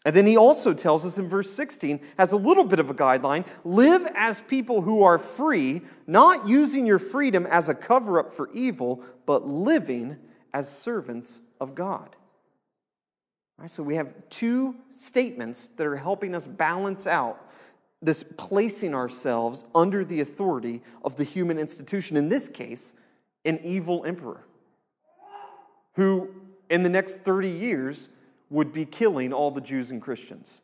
And 0.04 0.14
then 0.14 0.26
he 0.26 0.36
also 0.36 0.74
tells 0.74 1.06
us 1.06 1.16
in 1.16 1.28
verse 1.28 1.50
16, 1.50 1.98
has 2.18 2.32
a 2.32 2.36
little 2.36 2.64
bit 2.64 2.78
of 2.78 2.90
a 2.90 2.94
guideline 2.94 3.46
live 3.64 4.06
as 4.14 4.40
people 4.40 4.82
who 4.82 5.02
are 5.02 5.18
free, 5.18 5.80
not 6.06 6.46
using 6.46 6.84
your 6.84 6.98
freedom 6.98 7.46
as 7.46 7.68
a 7.68 7.74
cover 7.74 8.18
up 8.18 8.32
for 8.32 8.50
evil, 8.52 9.02
but 9.24 9.46
living 9.46 10.18
as 10.52 10.68
servants 10.68 11.40
of 11.60 11.74
God. 11.74 12.16
Right, 13.56 13.70
so 13.70 13.82
we 13.82 13.94
have 13.94 14.12
two 14.28 14.74
statements 14.88 15.68
that 15.68 15.86
are 15.86 15.96
helping 15.96 16.34
us 16.34 16.46
balance 16.46 17.06
out 17.06 17.40
this 18.02 18.24
placing 18.36 18.94
ourselves 18.94 19.64
under 19.74 20.04
the 20.04 20.20
authority 20.20 20.82
of 21.02 21.16
the 21.16 21.24
human 21.24 21.58
institution, 21.58 22.18
in 22.18 22.28
this 22.28 22.48
case, 22.48 22.92
an 23.46 23.58
evil 23.62 24.04
emperor, 24.04 24.44
who 25.94 26.28
in 26.68 26.82
the 26.82 26.88
next 26.90 27.22
30 27.22 27.48
years 27.48 28.10
would 28.50 28.72
be 28.72 28.84
killing 28.84 29.32
all 29.32 29.50
the 29.50 29.60
Jews 29.60 29.90
and 29.90 30.00
Christians. 30.00 30.60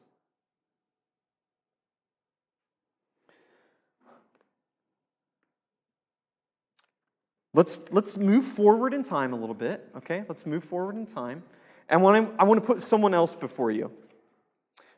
Let's, 7.52 7.80
let's 7.90 8.16
move 8.16 8.44
forward 8.44 8.94
in 8.94 9.02
time 9.02 9.32
a 9.32 9.36
little 9.36 9.54
bit, 9.54 9.84
okay? 9.96 10.24
Let's 10.28 10.46
move 10.46 10.62
forward 10.62 10.94
in 10.94 11.04
time. 11.04 11.42
And 11.88 12.02
when 12.02 12.32
I 12.38 12.44
want 12.44 12.60
to 12.60 12.66
put 12.66 12.80
someone 12.80 13.12
else 13.12 13.34
before 13.34 13.72
you. 13.72 13.90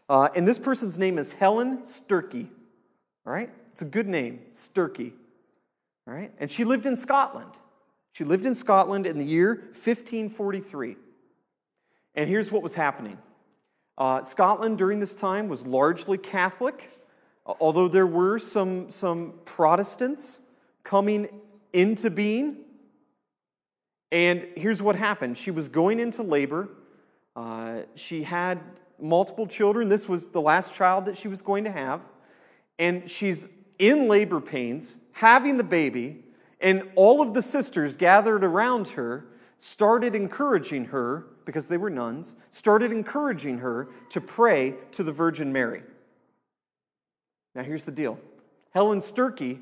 Uh, 0.09 0.29
and 0.37 0.47
this 0.47 0.59
person's 0.59 0.99
name 0.99 1.17
is 1.17 1.33
Helen 1.33 1.79
Sturkey, 1.79 2.49
all 3.27 3.33
right? 3.33 3.49
It's 3.71 3.81
a 3.81 3.87
good 3.87 4.07
name, 4.07 4.41
Sturkey, 4.53 5.13
all 6.07 6.13
right? 6.13 6.31
And 6.39 6.51
she 6.51 6.65
lived 6.65 6.85
in 6.85 6.95
Scotland. 6.95 7.53
She 8.13 8.25
lived 8.25 8.45
in 8.45 8.55
Scotland 8.55 9.07
in 9.07 9.17
the 9.17 9.25
year 9.25 9.55
1543. 9.73 10.97
And 12.15 12.29
here's 12.29 12.53
what 12.53 12.63
was 12.63 12.75
happening 12.75 13.19
uh, 13.99 14.23
Scotland 14.23 14.79
during 14.79 14.99
this 14.99 15.15
time 15.15 15.49
was 15.49 15.67
largely 15.67 16.19
Catholic, 16.19 16.91
although 17.47 17.89
there 17.89 18.07
were 18.07 18.39
some, 18.39 18.91
some 18.91 19.35
Protestants 19.45 20.41
coming 20.85 21.29
into 21.73 22.11
being. 22.11 22.59
And 24.11 24.47
here's 24.57 24.83
what 24.83 24.97
happened 24.97 25.39
she 25.39 25.51
was 25.51 25.69
going 25.69 26.01
into 26.01 26.23
labor. 26.23 26.69
Uh, 27.35 27.81
she 27.95 28.23
had 28.23 28.61
multiple 29.01 29.47
children. 29.47 29.89
This 29.89 30.09
was 30.09 30.27
the 30.27 30.41
last 30.41 30.75
child 30.75 31.07
that 31.07 31.17
she 31.17 31.29
was 31.29 31.41
going 31.41 31.65
to 31.65 31.73
have. 31.73 32.05
And 32.79 33.09
she's 33.09 33.49
in 33.79 34.09
labor 34.09 34.41
pains, 34.41 34.99
having 35.13 35.57
the 35.57 35.65
baby, 35.65 36.25
and 36.61 36.89
all 36.95 37.21
of 37.21 37.35
the 37.35 37.43
sisters 37.43 37.97
gathered 37.97 38.45
around 38.45 38.89
her 38.89 39.27
started 39.59 40.15
encouraging 40.15 40.87
her, 40.87 41.27
because 41.45 41.69
they 41.69 41.77
were 41.77 41.91
nuns, 41.91 42.37
started 42.51 42.93
encouraging 42.93 43.59
her 43.59 43.89
to 44.11 44.21
pray 44.21 44.75
to 44.93 45.03
the 45.03 45.13
Virgin 45.13 45.53
Mary. 45.53 45.83
Now, 47.55 47.63
here's 47.63 47.85
the 47.85 47.93
deal 47.93 48.19
Helen 48.73 49.01
Sturkey 49.01 49.61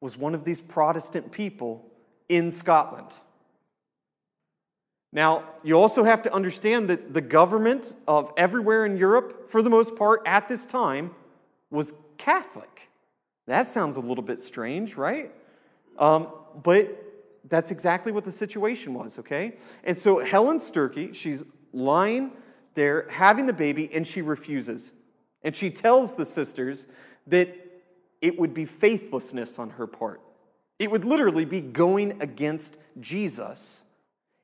was 0.00 0.16
one 0.16 0.34
of 0.34 0.44
these 0.44 0.60
Protestant 0.60 1.32
people 1.32 1.84
in 2.28 2.50
Scotland. 2.50 3.16
Now, 5.12 5.44
you 5.62 5.78
also 5.78 6.04
have 6.04 6.22
to 6.22 6.34
understand 6.34 6.90
that 6.90 7.14
the 7.14 7.20
government 7.20 7.94
of 8.06 8.30
everywhere 8.36 8.84
in 8.84 8.98
Europe, 8.98 9.48
for 9.50 9.62
the 9.62 9.70
most 9.70 9.96
part 9.96 10.20
at 10.26 10.48
this 10.48 10.66
time, 10.66 11.12
was 11.70 11.94
Catholic. 12.18 12.90
That 13.46 13.66
sounds 13.66 13.96
a 13.96 14.00
little 14.00 14.22
bit 14.22 14.40
strange, 14.40 14.96
right? 14.96 15.32
Um, 15.98 16.28
but 16.62 17.07
that's 17.48 17.70
exactly 17.70 18.12
what 18.12 18.24
the 18.24 18.32
situation 18.32 18.94
was, 18.94 19.18
okay? 19.18 19.56
And 19.84 19.96
so 19.96 20.24
Helen 20.24 20.58
Sturkey, 20.58 21.14
she's 21.14 21.44
lying 21.72 22.32
there 22.74 23.06
having 23.10 23.46
the 23.46 23.52
baby, 23.52 23.90
and 23.92 24.06
she 24.06 24.22
refuses. 24.22 24.92
And 25.42 25.54
she 25.54 25.70
tells 25.70 26.14
the 26.14 26.24
sisters 26.24 26.86
that 27.26 27.54
it 28.20 28.38
would 28.38 28.54
be 28.54 28.64
faithlessness 28.64 29.58
on 29.58 29.70
her 29.70 29.86
part. 29.86 30.20
It 30.78 30.90
would 30.90 31.04
literally 31.04 31.44
be 31.44 31.60
going 31.60 32.20
against 32.22 32.76
Jesus 33.00 33.84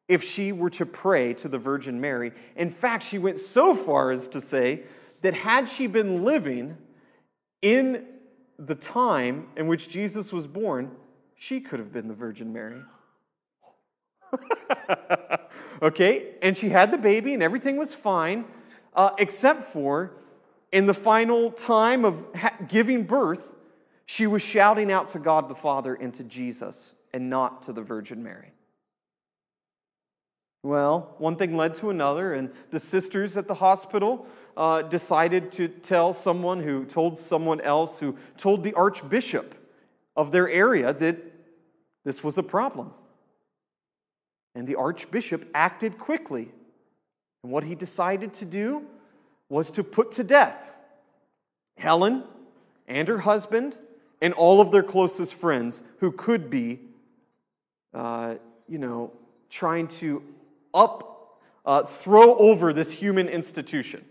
if 0.09 0.23
she 0.23 0.53
were 0.53 0.71
to 0.71 0.87
pray 0.87 1.33
to 1.35 1.49
the 1.49 1.59
Virgin 1.59 2.01
Mary. 2.01 2.33
In 2.57 2.71
fact, 2.71 3.05
she 3.05 3.19
went 3.19 3.39
so 3.39 3.75
far 3.75 4.11
as 4.11 4.29
to 4.29 4.41
say 4.41 4.83
that 5.23 5.35
had 5.35 5.69
she 5.69 5.87
been 5.87 6.25
living 6.25 6.77
in 7.63 8.07
the 8.59 8.75
time 8.75 9.49
in 9.57 9.67
which 9.67 9.89
Jesus 9.89 10.33
was 10.33 10.47
born, 10.47 10.91
she 11.37 11.61
could 11.61 11.79
have 11.79 11.93
been 11.93 12.09
the 12.09 12.15
Virgin 12.15 12.53
Mary. 12.53 12.83
okay, 15.83 16.35
and 16.43 16.57
she 16.57 16.69
had 16.69 16.91
the 16.91 16.99
baby 16.99 17.35
and 17.35 17.43
everything 17.43 17.77
was 17.77 17.95
fine, 17.95 18.45
uh, 18.95 19.11
except 19.19 19.65
for 19.65 20.13
in 20.73 20.87
the 20.87 20.95
final 20.95 21.51
time 21.51 22.05
of 22.05 22.27
ha- 22.35 22.57
giving 22.69 23.05
birth, 23.05 23.53
she 24.07 24.27
was 24.27 24.43
shouting 24.43 24.91
out 24.91 25.09
to 25.11 25.19
God 25.19 25.49
the 25.49 25.55
Father 25.55 25.95
and 25.95 26.13
to 26.15 26.25
Jesus 26.25 26.95
and 27.13 27.31
not 27.31 27.63
to 27.63 27.73
the 27.73 27.83
Virgin 27.83 28.23
Mary. 28.23 28.53
Well, 30.65 31.15
one 31.19 31.37
thing 31.37 31.57
led 31.57 31.75
to 31.75 31.91
another, 31.91 32.33
and 32.33 32.51
the 32.71 32.81
sisters 32.81 33.37
at 33.37 33.47
the 33.47 33.55
hospital 33.55 34.27
uh, 34.57 34.83
decided 34.83 35.53
to 35.53 35.69
tell 35.69 36.13
someone 36.13 36.63
who 36.63 36.87
told 36.87 37.19
someone 37.19 37.61
else 37.61 37.99
who 37.99 38.17
told 38.37 38.65
the 38.65 38.73
archbishop 38.73 39.55
of 40.17 40.33
their 40.33 40.49
area 40.49 40.93
that 40.93 41.19
this 42.05 42.25
was 42.25 42.39
a 42.39 42.43
problem. 42.43 42.93
And 44.55 44.67
the 44.67 44.77
archbishop 44.77 45.49
acted 45.55 45.99
quickly. 45.99 46.53
And 47.43 47.53
what 47.53 47.65
he 47.65 47.75
decided 47.75 48.33
to 48.35 48.45
do 48.45 48.85
was 49.49 49.71
to 49.73 49.85
put 49.85 50.13
to 50.13 50.25
death 50.25 50.73
Helen 51.77 52.25
and 52.87 53.09
her 53.09 53.19
husband 53.19 53.77
and 54.23 54.33
all 54.35 54.61
of 54.61 54.71
their 54.71 54.83
closest 54.83 55.35
friends 55.35 55.83
who 55.99 56.13
could 56.13 56.49
be, 56.49 56.81
uh, 57.93 58.37
you 58.69 58.79
know, 58.79 59.13
trying 59.51 59.87
to 59.87 60.23
up, 60.73 61.41
uh, 61.67 61.83
throw 61.83 62.37
over 62.37 62.73
this 62.73 62.93
human 62.93 63.29
institution. 63.29 64.05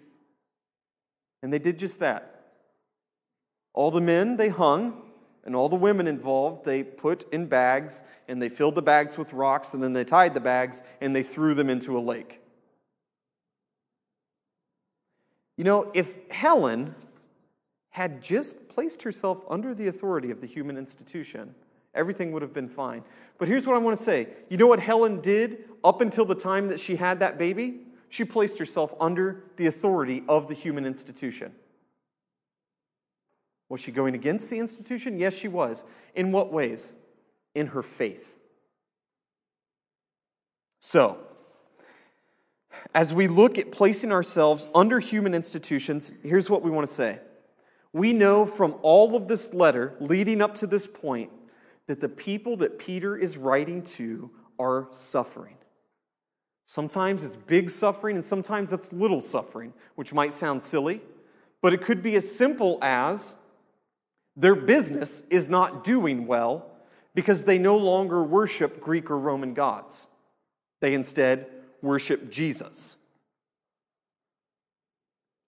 And 1.42 1.52
they 1.52 1.60
did 1.60 1.80
just 1.80 2.00
that. 2.00 2.44
All 3.74 3.92
the 3.92 4.02
men 4.02 4.38
they 4.38 4.50
hung, 4.50 5.02
and 5.46 5.56
all 5.56 5.70
the 5.70 5.76
women 5.76 6.08
involved 6.08 6.66
they 6.66 6.84
put 6.84 7.32
in 7.34 7.48
bags, 7.48 8.04
and 8.28 8.42
they 8.42 8.50
filled 8.50 8.76
the 8.76 8.82
bags 8.82 9.18
with 9.18 9.34
rocks, 9.34 9.74
and 9.74 9.84
then 9.84 9.94
they 9.94 10.04
tied 10.04 10.34
the 10.34 10.40
bags, 10.40 10.84
and 11.02 11.16
they 11.16 11.24
threw 11.24 11.54
them 11.54 11.70
into 11.70 11.98
a 11.98 12.00
lake. 12.00 12.40
You 15.58 15.64
know, 15.64 15.92
if 15.94 16.18
Helen 16.32 16.96
had 17.92 18.24
just 18.24 18.68
placed 18.70 19.04
herself 19.04 19.44
under 19.50 19.76
the 19.76 19.88
authority 19.88 20.32
of 20.32 20.42
the 20.42 20.48
human 20.48 20.78
institution, 20.78 21.54
everything 21.94 22.32
would 22.32 22.42
have 22.42 22.54
been 22.54 22.70
fine. 22.70 23.04
But 23.38 23.48
here's 23.48 23.68
what 23.68 23.76
I 23.76 23.80
want 23.80 23.98
to 23.98 24.04
say 24.04 24.30
you 24.50 24.58
know 24.58 24.68
what 24.68 24.80
Helen 24.80 25.22
did 25.22 25.66
up 25.84 26.02
until 26.02 26.26
the 26.26 26.36
time 26.36 26.70
that 26.70 26.80
she 26.80 26.96
had 26.96 27.20
that 27.20 27.38
baby? 27.38 27.82
She 28.10 28.24
placed 28.24 28.60
herself 28.60 28.94
under 29.00 29.44
the 29.58 29.68
authority 29.68 30.24
of 30.28 30.48
the 30.48 30.54
human 30.54 30.86
institution. 30.86 31.54
Was 33.74 33.82
she 33.82 33.92
going 33.92 34.14
against 34.14 34.52
the 34.52 34.60
institution? 34.60 35.18
Yes, 35.18 35.36
she 35.36 35.48
was. 35.48 35.84
In 36.14 36.32
what 36.32 36.54
ways? 36.54 36.92
In 37.56 37.66
her 37.66 37.82
faith. 37.82 38.38
So, 40.80 41.18
as 42.94 43.16
we 43.16 43.28
look 43.28 43.58
at 43.58 43.72
placing 43.72 44.12
ourselves 44.12 44.68
under 44.76 45.00
human 45.00 45.34
institutions, 45.34 46.14
here's 46.22 46.52
what 46.52 46.62
we 46.62 46.70
want 46.70 46.88
to 46.88 46.94
say. 46.94 47.18
We 47.94 48.14
know 48.14 48.46
from 48.46 48.76
all 48.84 49.16
of 49.16 49.28
this 49.28 49.56
letter 49.56 49.96
leading 50.00 50.40
up 50.44 50.54
to 50.58 50.68
this 50.68 50.86
point 50.86 51.32
that 51.88 52.00
the 52.00 52.10
people 52.10 52.56
that 52.58 52.78
Peter 52.78 53.18
is 53.18 53.38
writing 53.38 53.82
to 53.82 54.30
are 54.60 54.88
suffering. 54.92 55.56
Sometimes 56.68 57.24
it's 57.24 57.38
big 57.38 57.72
suffering 57.72 58.18
and 58.18 58.24
sometimes 58.24 58.72
it's 58.72 58.94
little 58.94 59.20
suffering, 59.20 59.74
which 59.96 60.14
might 60.14 60.32
sound 60.32 60.62
silly, 60.62 61.02
but 61.60 61.74
it 61.74 61.82
could 61.82 62.04
be 62.04 62.16
as 62.16 62.36
simple 62.36 62.78
as 62.84 63.34
their 64.36 64.56
business 64.56 65.24
is 65.30 65.50
not 65.50 65.84
doing 65.84 66.26
well 66.26 66.66
because 67.16 67.46
they 67.46 67.58
no 67.58 67.78
longer 67.78 68.24
worship 68.24 68.82
Greek 68.82 69.12
or 69.12 69.18
Roman 69.18 69.54
gods. 69.54 70.08
They 70.82 70.94
instead 70.94 71.48
worship 71.82 72.32
Jesus. 72.32 72.98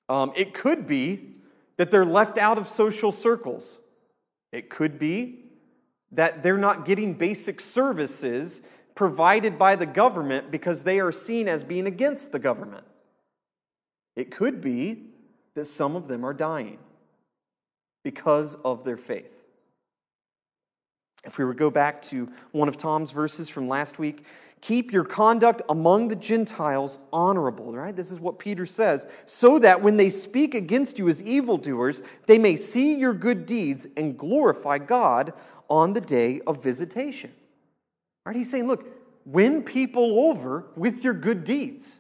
Um, 0.08 0.32
it 0.36 0.54
could 0.54 0.86
be 0.86 1.36
that 1.78 1.90
they're 1.90 2.06
left 2.06 2.38
out 2.38 2.58
of 2.58 2.68
social 2.68 3.12
circles. 3.12 3.78
It 4.52 4.70
could 4.70 5.00
be 5.00 5.46
that 6.12 6.44
they're 6.44 6.58
not 6.58 6.86
getting 6.86 7.16
basic 7.16 7.60
services 7.60 8.62
provided 8.94 9.58
by 9.58 9.76
the 9.76 9.86
government 9.86 10.52
because 10.52 10.84
they 10.84 11.00
are 11.00 11.12
seen 11.12 11.48
as 11.48 11.64
being 11.64 11.88
against 11.88 12.32
the 12.32 12.40
government. 12.40 12.86
It 14.16 14.32
could 14.32 14.62
be 14.62 15.08
that 15.56 15.66
some 15.66 15.96
of 15.96 16.08
them 16.08 16.24
are 16.24 16.34
dying 16.34 16.78
because 18.06 18.56
of 18.64 18.84
their 18.84 18.98
faith. 18.98 19.32
If 21.26 21.40
we 21.40 21.44
were 21.44 21.54
to 21.54 21.60
go 21.60 21.72
back 21.72 22.04
to 22.04 22.30
one 22.52 22.70
of 22.70 22.78
Tom's 22.78 23.12
verses 23.12 23.50
from 23.50 23.68
last 23.68 23.98
week, 23.98 24.26
keep 24.62 24.94
your 24.94 25.04
conduct 25.04 25.64
among 25.70 26.08
the 26.08 26.16
Gentiles 26.16 27.00
honorable, 27.12 27.74
right? 27.74 27.96
This 27.96 28.12
is 28.12 28.20
what 28.20 28.38
Peter 28.38 28.68
says, 28.68 29.08
so 29.26 29.58
that 29.58 29.82
when 29.82 29.98
they 29.98 30.10
speak 30.10 30.54
against 30.54 31.00
you 31.00 31.10
as 31.10 31.22
evildoers, 31.24 32.04
they 32.28 32.38
may 32.38 32.56
see 32.56 32.94
your 32.96 33.16
good 33.16 33.48
deeds 33.48 33.88
and 33.98 34.16
glorify 34.16 34.78
God 34.78 35.34
on 35.68 35.94
the 35.94 36.02
day 36.02 36.42
of 36.42 36.62
visitation. 36.62 37.32
Right? 38.24 38.36
He's 38.36 38.52
saying, 38.52 38.68
look, 38.68 38.86
win 39.26 39.64
people 39.64 40.30
over 40.30 40.68
with 40.76 41.04
your 41.04 41.16
good 41.16 41.44
deeds. 41.44 41.98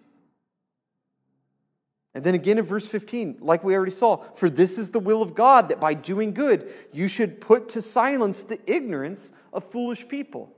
And 2.16 2.24
then 2.24 2.34
again 2.34 2.58
in 2.58 2.64
verse 2.64 2.88
15, 2.88 3.40
like 3.42 3.66
we 3.66 3.76
already 3.76 3.92
saw, 3.92 4.16
for 4.36 4.50
this 4.50 4.78
is 4.78 4.92
the 4.92 5.00
will 5.00 5.22
of 5.22 5.36
God 5.36 5.68
that 5.68 5.82
by 5.82 5.94
doing 5.94 6.34
good 6.34 6.72
you 6.94 7.10
should 7.10 7.42
put 7.42 7.68
to 7.70 7.82
silence 7.82 8.42
the 8.42 8.58
ignorance 8.66 9.34
of 9.52 9.66
foolish 9.66 10.08
people. 10.08 10.56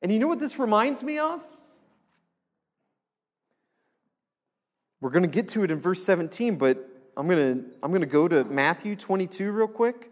And 0.00 0.10
you 0.10 0.18
know 0.18 0.26
what 0.26 0.38
this 0.38 0.58
reminds 0.58 1.02
me 1.02 1.18
of? 1.18 1.46
We're 5.02 5.10
going 5.10 5.22
to 5.22 5.28
get 5.28 5.48
to 5.48 5.64
it 5.64 5.70
in 5.70 5.78
verse 5.78 6.02
17, 6.02 6.56
but 6.56 6.88
I'm 7.14 7.28
going 7.28 7.62
to, 7.62 7.70
I'm 7.82 7.90
going 7.90 8.00
to 8.00 8.06
go 8.06 8.26
to 8.26 8.42
Matthew 8.44 8.96
22 8.96 9.52
real 9.52 9.68
quick. 9.68 10.10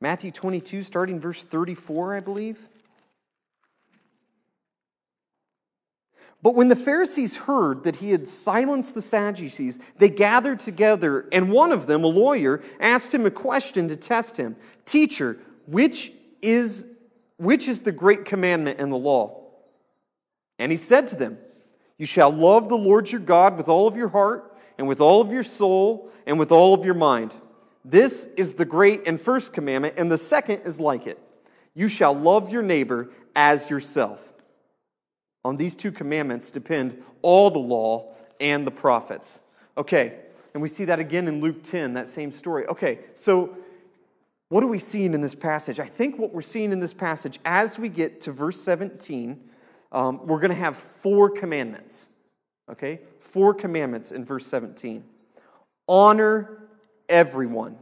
Matthew 0.00 0.30
22, 0.30 0.82
starting 0.82 1.18
verse 1.18 1.44
34, 1.44 2.16
I 2.16 2.20
believe. 2.20 2.68
But 6.40 6.54
when 6.54 6.68
the 6.68 6.76
Pharisees 6.76 7.36
heard 7.36 7.82
that 7.82 7.96
he 7.96 8.12
had 8.12 8.28
silenced 8.28 8.94
the 8.94 9.02
Sadducees, 9.02 9.80
they 9.96 10.08
gathered 10.08 10.60
together, 10.60 11.26
and 11.32 11.50
one 11.50 11.72
of 11.72 11.88
them, 11.88 12.04
a 12.04 12.08
lawyer, 12.08 12.62
asked 12.78 13.12
him 13.12 13.26
a 13.26 13.30
question 13.30 13.88
to 13.88 13.96
test 13.96 14.36
him 14.36 14.56
Teacher, 14.84 15.38
which 15.66 16.12
is, 16.40 16.86
which 17.38 17.66
is 17.66 17.82
the 17.82 17.92
great 17.92 18.24
commandment 18.24 18.78
in 18.78 18.90
the 18.90 18.96
law? 18.96 19.48
And 20.60 20.70
he 20.70 20.78
said 20.78 21.08
to 21.08 21.16
them, 21.16 21.38
You 21.98 22.06
shall 22.06 22.30
love 22.30 22.68
the 22.68 22.76
Lord 22.76 23.10
your 23.10 23.20
God 23.20 23.56
with 23.56 23.68
all 23.68 23.88
of 23.88 23.96
your 23.96 24.08
heart, 24.08 24.56
and 24.78 24.86
with 24.86 25.00
all 25.00 25.20
of 25.20 25.32
your 25.32 25.42
soul, 25.42 26.08
and 26.24 26.38
with 26.38 26.52
all 26.52 26.72
of 26.72 26.84
your 26.84 26.94
mind. 26.94 27.34
This 27.90 28.28
is 28.36 28.54
the 28.54 28.66
great 28.66 29.08
and 29.08 29.18
first 29.18 29.54
commandment, 29.54 29.94
and 29.96 30.12
the 30.12 30.18
second 30.18 30.60
is 30.66 30.78
like 30.78 31.06
it 31.06 31.18
You 31.74 31.88
shall 31.88 32.12
love 32.12 32.50
your 32.50 32.62
neighbor 32.62 33.08
as 33.34 33.70
yourself. 33.70 34.32
On 35.42 35.56
these 35.56 35.74
two 35.74 35.90
commandments 35.90 36.50
depend 36.50 37.02
all 37.22 37.50
the 37.50 37.58
law 37.58 38.14
and 38.40 38.66
the 38.66 38.70
prophets. 38.70 39.40
Okay, 39.78 40.18
and 40.52 40.62
we 40.62 40.68
see 40.68 40.84
that 40.84 40.98
again 40.98 41.28
in 41.28 41.40
Luke 41.40 41.62
10, 41.62 41.94
that 41.94 42.08
same 42.08 42.30
story. 42.30 42.66
Okay, 42.66 42.98
so 43.14 43.56
what 44.50 44.62
are 44.62 44.68
we 44.68 44.78
seeing 44.78 45.14
in 45.14 45.22
this 45.22 45.34
passage? 45.34 45.80
I 45.80 45.86
think 45.86 46.18
what 46.18 46.34
we're 46.34 46.42
seeing 46.42 46.72
in 46.72 46.80
this 46.80 46.92
passage, 46.92 47.38
as 47.46 47.78
we 47.78 47.88
get 47.88 48.20
to 48.22 48.32
verse 48.32 48.60
17, 48.60 49.40
um, 49.92 50.26
we're 50.26 50.40
going 50.40 50.50
to 50.50 50.56
have 50.56 50.76
four 50.76 51.30
commandments. 51.30 52.10
Okay, 52.70 53.00
four 53.20 53.54
commandments 53.54 54.12
in 54.12 54.26
verse 54.26 54.46
17. 54.46 55.04
Honor 55.86 56.67
everyone. 57.08 57.76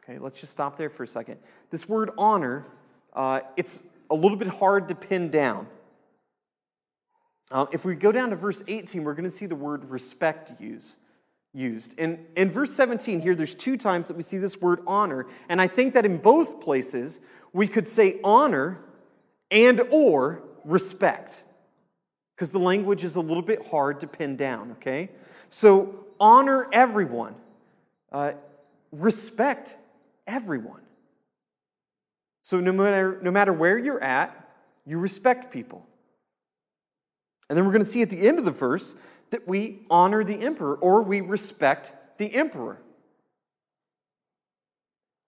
Okay, 0.00 0.18
let's 0.18 0.40
just 0.40 0.52
stop 0.52 0.76
there 0.76 0.90
for 0.90 1.02
a 1.02 1.08
second. 1.08 1.38
This 1.70 1.88
word 1.88 2.10
honor, 2.16 2.66
uh, 3.12 3.40
it's 3.56 3.82
a 4.10 4.14
little 4.14 4.38
bit 4.38 4.48
hard 4.48 4.88
to 4.88 4.94
pin 4.94 5.30
down. 5.30 5.66
Uh, 7.50 7.66
if 7.72 7.84
we 7.84 7.94
go 7.94 8.12
down 8.12 8.30
to 8.30 8.36
verse 8.36 8.62
18, 8.66 9.04
we're 9.04 9.14
going 9.14 9.24
to 9.24 9.30
see 9.30 9.46
the 9.46 9.56
word 9.56 9.84
respect 9.84 10.60
use, 10.60 10.96
used. 11.52 11.98
In, 11.98 12.24
in 12.36 12.50
verse 12.50 12.72
17 12.72 13.20
here, 13.20 13.34
there's 13.34 13.54
two 13.54 13.76
times 13.76 14.08
that 14.08 14.16
we 14.16 14.22
see 14.22 14.38
this 14.38 14.60
word 14.60 14.80
honor, 14.86 15.26
and 15.48 15.60
I 15.60 15.68
think 15.68 15.94
that 15.94 16.04
in 16.04 16.18
both 16.18 16.60
places 16.60 17.20
we 17.52 17.66
could 17.66 17.86
say 17.88 18.20
honor 18.22 18.78
and 19.50 19.80
or 19.90 20.42
respect. 20.64 21.42
because 22.34 22.52
the 22.52 22.58
language 22.58 23.02
is 23.02 23.16
a 23.16 23.20
little 23.20 23.42
bit 23.42 23.66
hard 23.68 24.00
to 24.00 24.06
pin 24.06 24.36
down, 24.36 24.72
okay? 24.72 25.08
So 25.48 26.06
honor 26.20 26.68
everyone, 26.72 27.34
uh, 28.16 28.32
respect 28.92 29.76
everyone. 30.26 30.80
So 32.40 32.60
no 32.60 32.72
matter, 32.72 33.18
no 33.20 33.30
matter 33.30 33.52
where 33.52 33.78
you're 33.78 34.02
at, 34.02 34.54
you 34.86 34.98
respect 34.98 35.52
people. 35.52 35.84
And 37.50 37.56
then 37.58 37.66
we're 37.66 37.72
going 37.72 37.84
to 37.84 37.90
see 37.90 38.00
at 38.00 38.08
the 38.08 38.26
end 38.26 38.38
of 38.38 38.46
the 38.46 38.50
verse 38.50 38.94
that 39.30 39.46
we 39.46 39.80
honor 39.90 40.24
the 40.24 40.40
emperor 40.40 40.76
or 40.76 41.02
we 41.02 41.20
respect 41.20 41.92
the 42.16 42.34
emperor. 42.34 42.78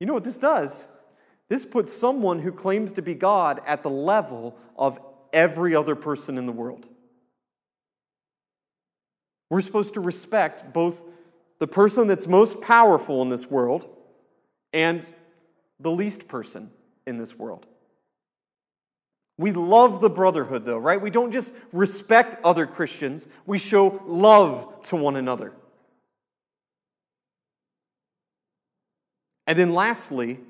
You 0.01 0.07
know 0.07 0.15
what 0.15 0.25
this 0.25 0.39
does? 0.39 0.89
This 1.51 1.67
puts 1.67 1.93
someone 1.93 2.39
who 2.39 2.53
claims 2.53 2.93
to 2.93 3.03
be 3.03 3.13
God 3.13 3.61
at 3.67 3.83
the 3.83 3.91
level 3.91 4.57
of 4.79 4.99
every 5.35 5.75
other 5.75 5.95
person 5.95 6.39
in 6.39 6.47
the 6.47 6.53
world. 6.53 6.87
We're 9.51 9.61
supposed 9.61 9.93
to 9.95 10.01
respect 10.01 10.73
both 10.73 11.05
the 11.59 11.67
person 11.67 12.07
that's 12.07 12.27
most 12.27 12.61
powerful 12.61 13.23
in 13.23 13.29
this 13.29 13.51
world 13.51 13.89
and 14.73 15.05
the 15.81 15.91
least 15.91 16.29
person 16.29 16.71
in 17.07 17.17
this 17.17 17.37
world. 17.37 17.67
We 19.39 19.53
love 19.53 20.01
the 20.01 20.11
brotherhood, 20.11 20.65
though, 20.65 20.79
right? 20.79 21.01
We 21.01 21.11
don't 21.11 21.31
just 21.31 21.55
respect 21.73 22.37
other 22.45 22.67
Christians, 22.67 23.29
we 23.47 23.59
show 23.59 24.03
love 24.07 24.83
to 24.85 24.97
one 24.97 25.17
another. 25.17 25.53
And 29.47 29.59
then 29.59 29.73
lastly, 29.73 30.41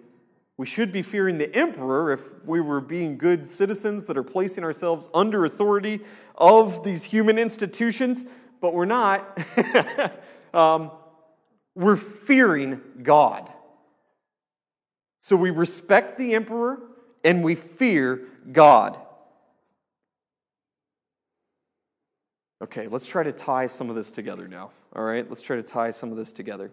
we 0.56 0.66
should 0.66 0.90
be 0.90 1.02
fearing 1.02 1.38
the 1.38 1.54
emperor 1.54 2.12
if 2.12 2.44
we 2.44 2.60
were 2.60 2.80
being 2.80 3.16
good 3.16 3.46
citizens 3.46 4.06
that 4.06 4.18
are 4.18 4.24
placing 4.24 4.64
ourselves 4.64 5.08
under 5.14 5.44
authority 5.44 6.00
of 6.34 6.82
these 6.82 7.04
human 7.04 7.38
institutions, 7.38 8.24
but 8.60 8.74
we're 8.74 8.84
not. 8.84 9.38
um, 10.54 10.90
we're 11.74 11.96
fearing 11.96 12.80
God. 13.02 13.52
So 15.20 15.36
we 15.36 15.50
respect 15.50 16.18
the 16.18 16.34
emperor 16.34 16.80
and 17.24 17.44
we 17.44 17.54
fear 17.54 18.22
God. 18.50 18.98
Okay, 22.62 22.88
let's 22.88 23.06
try 23.06 23.22
to 23.22 23.32
tie 23.32 23.66
some 23.66 23.88
of 23.88 23.94
this 23.94 24.10
together 24.10 24.48
now. 24.48 24.70
All 24.96 25.04
right, 25.04 25.28
let's 25.28 25.42
try 25.42 25.56
to 25.56 25.62
tie 25.62 25.90
some 25.90 26.10
of 26.10 26.16
this 26.16 26.32
together. 26.32 26.72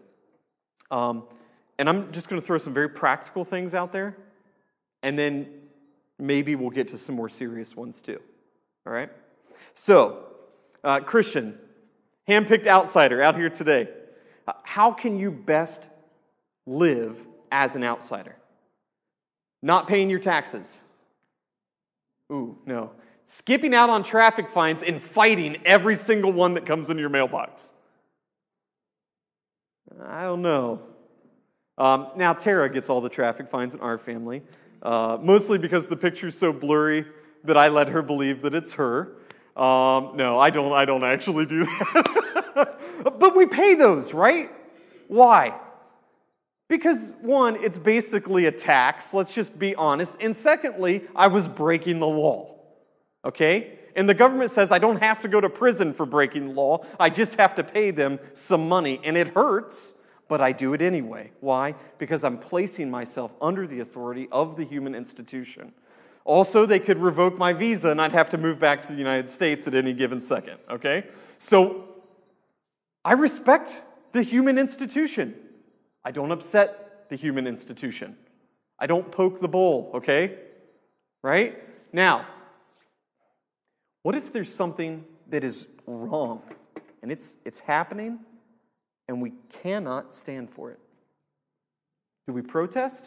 Um, 0.89 1.25
and 1.77 1.87
I'm 1.89 2.11
just 2.11 2.29
going 2.29 2.41
to 2.41 2.45
throw 2.45 2.57
some 2.57 2.73
very 2.73 2.89
practical 2.89 3.43
things 3.43 3.75
out 3.75 3.91
there, 3.91 4.15
and 5.03 5.19
then 5.19 5.47
maybe 6.17 6.55
we'll 6.55 6.69
get 6.69 6.87
to 6.89 6.97
some 6.97 7.15
more 7.15 7.29
serious 7.29 7.75
ones 7.75 8.01
too. 8.01 8.19
All 8.87 8.93
right? 8.93 9.11
So, 9.73 10.23
uh, 10.83 11.01
Christian, 11.01 11.59
handpicked 12.27 12.67
outsider 12.67 13.21
out 13.21 13.35
here 13.35 13.49
today, 13.49 13.89
how 14.63 14.91
can 14.91 15.19
you 15.19 15.31
best 15.31 15.89
live 16.65 17.25
as 17.51 17.75
an 17.75 17.83
outsider? 17.83 18.35
Not 19.61 19.87
paying 19.87 20.09
your 20.09 20.19
taxes. 20.19 20.81
Ooh, 22.31 22.57
no. 22.65 22.91
Skipping 23.25 23.73
out 23.73 23.89
on 23.89 24.03
traffic 24.03 24.49
fines 24.49 24.83
and 24.83 25.01
fighting 25.01 25.57
every 25.65 25.95
single 25.95 26.31
one 26.31 26.53
that 26.55 26.65
comes 26.65 26.89
into 26.89 27.01
your 27.01 27.09
mailbox. 27.09 27.73
I 30.03 30.23
don't 30.23 30.41
know. 30.41 30.81
Um, 31.77 32.07
now, 32.15 32.33
Tara 32.33 32.69
gets 32.69 32.89
all 32.89 33.01
the 33.01 33.09
traffic 33.09 33.47
fines 33.47 33.73
in 33.73 33.79
our 33.79 33.97
family, 33.97 34.43
uh, 34.81 35.17
mostly 35.21 35.57
because 35.57 35.87
the 35.87 35.97
picture's 35.97 36.37
so 36.37 36.53
blurry 36.53 37.05
that 37.43 37.57
I 37.57 37.67
let 37.67 37.89
her 37.89 38.01
believe 38.01 38.41
that 38.43 38.53
it's 38.53 38.73
her. 38.73 39.13
Um, 39.55 40.15
no, 40.15 40.37
I 40.39 40.49
don't. 40.49 40.73
I 40.73 40.85
don't 40.85 41.03
actually 41.03 41.45
do 41.45 41.65
that. 41.65 42.79
but 43.19 43.35
we 43.35 43.45
pay 43.45 43.75
those, 43.75 44.13
right? 44.13 44.49
Why? 45.07 45.59
Because 46.67 47.13
one, 47.21 47.55
it's 47.63 47.77
basically 47.77 48.47
a 48.47 48.51
tax. 48.51 49.13
Let's 49.13 49.33
just 49.33 49.57
be 49.57 49.75
honest. 49.75 50.21
And 50.21 50.35
secondly, 50.35 51.03
I 51.15 51.27
was 51.27 51.47
breaking 51.47 51.99
the 51.99 52.07
law. 52.07 52.55
Okay? 53.23 53.79
And 53.95 54.09
the 54.09 54.13
government 54.13 54.51
says 54.51 54.71
I 54.71 54.79
don't 54.79 55.01
have 55.01 55.21
to 55.21 55.27
go 55.27 55.39
to 55.39 55.49
prison 55.49 55.93
for 55.93 56.05
breaking 56.05 56.47
the 56.47 56.53
law. 56.53 56.85
I 56.99 57.09
just 57.09 57.35
have 57.35 57.55
to 57.55 57.63
pay 57.63 57.91
them 57.91 58.19
some 58.33 58.67
money, 58.67 58.99
and 59.03 59.15
it 59.15 59.29
hurts 59.29 59.93
but 60.27 60.41
I 60.41 60.51
do 60.51 60.73
it 60.73 60.81
anyway. 60.81 61.31
Why? 61.39 61.75
Because 61.97 62.23
I'm 62.23 62.37
placing 62.37 62.89
myself 62.89 63.33
under 63.41 63.67
the 63.67 63.79
authority 63.81 64.27
of 64.31 64.57
the 64.57 64.65
human 64.65 64.95
institution. 64.95 65.73
Also, 66.25 66.65
they 66.65 66.79
could 66.79 66.97
revoke 66.97 67.37
my 67.37 67.53
visa 67.53 67.89
and 67.91 68.01
I'd 68.01 68.11
have 68.11 68.29
to 68.31 68.37
move 68.37 68.59
back 68.59 68.81
to 68.81 68.91
the 68.91 68.97
United 68.97 69.29
States 69.29 69.67
at 69.67 69.75
any 69.75 69.93
given 69.93 70.19
second, 70.19 70.57
okay? 70.69 71.05
So, 71.37 71.85
I 73.05 73.13
respect 73.13 73.83
the 74.11 74.23
human 74.23 74.57
institution. 74.57 75.35
I 76.03 76.11
don't 76.11 76.31
upset 76.31 77.09
the 77.09 77.15
human 77.15 77.47
institution. 77.47 78.17
I 78.79 78.87
don't 78.87 79.09
poke 79.11 79.39
the 79.39 79.47
bowl, 79.47 79.91
okay? 79.93 80.37
Right? 81.23 81.61
Now, 81.93 82.27
what 84.01 84.15
if 84.15 84.33
there's 84.33 84.53
something 84.53 85.05
that 85.29 85.43
is 85.43 85.67
wrong 85.87 86.41
and 87.01 87.11
it's, 87.11 87.37
it's 87.45 87.59
happening 87.59 88.19
and 89.07 89.21
we 89.21 89.33
cannot 89.61 90.11
stand 90.11 90.49
for 90.49 90.71
it. 90.71 90.79
Do 92.27 92.33
we 92.33 92.41
protest? 92.41 93.05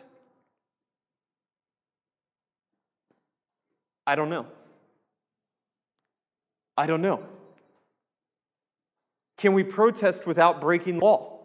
I 4.08 4.14
don't 4.14 4.30
know. 4.30 4.46
I 6.78 6.86
don't 6.86 7.02
know. 7.02 7.22
Can 9.36 9.52
we 9.52 9.62
protest 9.62 10.26
without 10.26 10.62
breaking 10.62 10.98
law? 10.98 11.40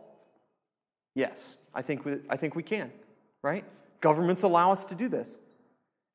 Yes, 1.13 1.57
I 1.75 1.81
think 1.81 2.05
we, 2.05 2.19
I 2.29 2.37
think 2.37 2.55
we 2.55 2.63
can, 2.63 2.89
right? 3.41 3.65
Governments 3.99 4.43
allow 4.43 4.71
us 4.71 4.85
to 4.85 4.95
do 4.95 5.09
this. 5.09 5.37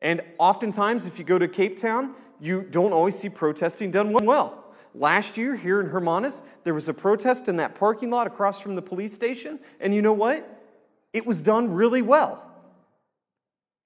And 0.01 0.23
oftentimes, 0.39 1.07
if 1.07 1.19
you 1.19 1.25
go 1.27 1.39
to 1.39 1.49
Cape 1.49 1.77
Town, 1.77 2.15
you 2.41 2.63
don't 2.63 2.95
always 2.95 3.19
see 3.19 3.29
protesting 3.29 3.91
done 3.91 4.15
well. 4.15 4.65
Last 4.95 5.37
year, 5.37 5.55
here 5.55 5.81
in 5.81 5.89
Hermanus, 5.89 6.41
there 6.65 6.73
was 6.73 6.89
a 6.89 6.95
protest 6.95 7.49
in 7.49 7.57
that 7.57 7.75
parking 7.75 8.09
lot 8.09 8.27
across 8.27 8.59
from 8.59 8.75
the 8.75 8.81
police 8.81 9.13
station, 9.13 9.61
and 9.81 9.95
you 9.95 10.01
know 10.01 10.15
what? 10.15 10.49
It 11.13 11.27
was 11.27 11.43
done 11.43 11.75
really 11.75 12.01
well. 12.01 12.43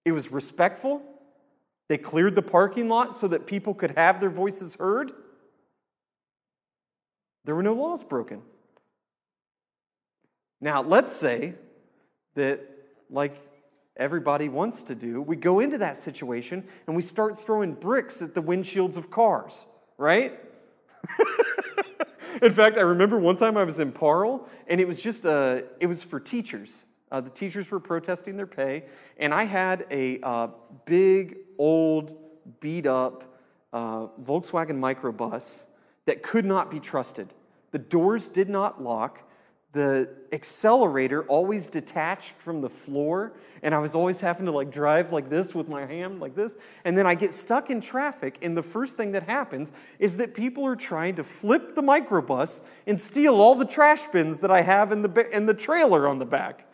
It 0.04 0.12
was 0.12 0.30
respectful. 0.30 1.02
They 1.92 1.98
cleared 1.98 2.34
the 2.34 2.40
parking 2.40 2.88
lot 2.88 3.14
so 3.14 3.28
that 3.28 3.46
people 3.46 3.74
could 3.74 3.90
have 3.98 4.18
their 4.18 4.30
voices 4.30 4.76
heard. 4.76 5.12
There 7.44 7.54
were 7.54 7.62
no 7.62 7.74
laws 7.74 8.02
broken. 8.02 8.40
Now, 10.58 10.80
let's 10.80 11.12
say 11.12 11.52
that, 12.34 12.66
like 13.10 13.36
everybody 13.94 14.48
wants 14.48 14.84
to 14.84 14.94
do, 14.94 15.20
we 15.20 15.36
go 15.36 15.60
into 15.60 15.76
that 15.76 15.98
situation 15.98 16.64
and 16.86 16.96
we 16.96 17.02
start 17.02 17.36
throwing 17.36 17.74
bricks 17.74 18.22
at 18.22 18.32
the 18.32 18.42
windshields 18.42 18.96
of 18.96 19.10
cars, 19.10 19.66
right? 19.98 20.40
in 22.42 22.54
fact, 22.54 22.78
I 22.78 22.80
remember 22.80 23.18
one 23.18 23.36
time 23.36 23.58
I 23.58 23.64
was 23.64 23.80
in 23.80 23.92
Paarl, 23.92 24.48
and 24.66 24.80
it 24.80 24.88
was 24.88 25.02
just 25.02 25.26
a, 25.26 25.64
it 25.78 25.88
was 25.88 26.02
for 26.02 26.18
teachers. 26.18 26.86
Uh, 27.12 27.20
the 27.20 27.30
teachers 27.30 27.70
were 27.70 27.78
protesting 27.78 28.38
their 28.38 28.46
pay, 28.46 28.84
and 29.18 29.34
I 29.34 29.44
had 29.44 29.86
a 29.90 30.18
uh, 30.22 30.48
big, 30.86 31.36
old, 31.58 32.14
beat 32.60 32.86
up 32.86 33.36
uh, 33.74 34.06
Volkswagen 34.24 34.80
microbus 34.80 35.66
that 36.06 36.22
could 36.22 36.46
not 36.46 36.70
be 36.70 36.80
trusted. 36.80 37.34
The 37.70 37.78
doors 37.78 38.30
did 38.30 38.48
not 38.48 38.82
lock. 38.82 39.28
The 39.72 40.08
accelerator 40.32 41.22
always 41.24 41.66
detached 41.66 42.36
from 42.36 42.60
the 42.60 42.68
floor 42.68 43.34
and 43.62 43.74
i 43.74 43.78
was 43.78 43.94
always 43.94 44.20
having 44.20 44.44
to 44.44 44.52
like 44.52 44.70
drive 44.70 45.12
like 45.12 45.30
this 45.30 45.54
with 45.54 45.68
my 45.68 45.86
hand 45.86 46.20
like 46.20 46.34
this. 46.34 46.56
And 46.84 46.96
then 46.96 47.06
i 47.06 47.14
get 47.14 47.32
stuck 47.32 47.70
in 47.70 47.80
traffic 47.80 48.38
and 48.42 48.56
the 48.56 48.62
first 48.62 48.98
thing 48.98 49.12
that 49.12 49.22
happens 49.22 49.72
is 49.98 50.18
that 50.18 50.34
people 50.34 50.66
are 50.66 50.76
trying 50.76 51.14
to 51.16 51.24
flip 51.24 51.74
the 51.74 51.82
microbus 51.82 52.60
and 52.86 53.00
steal 53.00 53.36
all 53.36 53.54
the 53.54 53.64
trash 53.64 54.06
bins 54.08 54.40
that 54.40 54.50
i 54.50 54.60
have 54.60 54.92
in 54.92 55.00
the, 55.00 55.28
in 55.34 55.46
the 55.46 55.54
trailer 55.54 56.06
on 56.06 56.18
the 56.18 56.26
back 56.26 56.66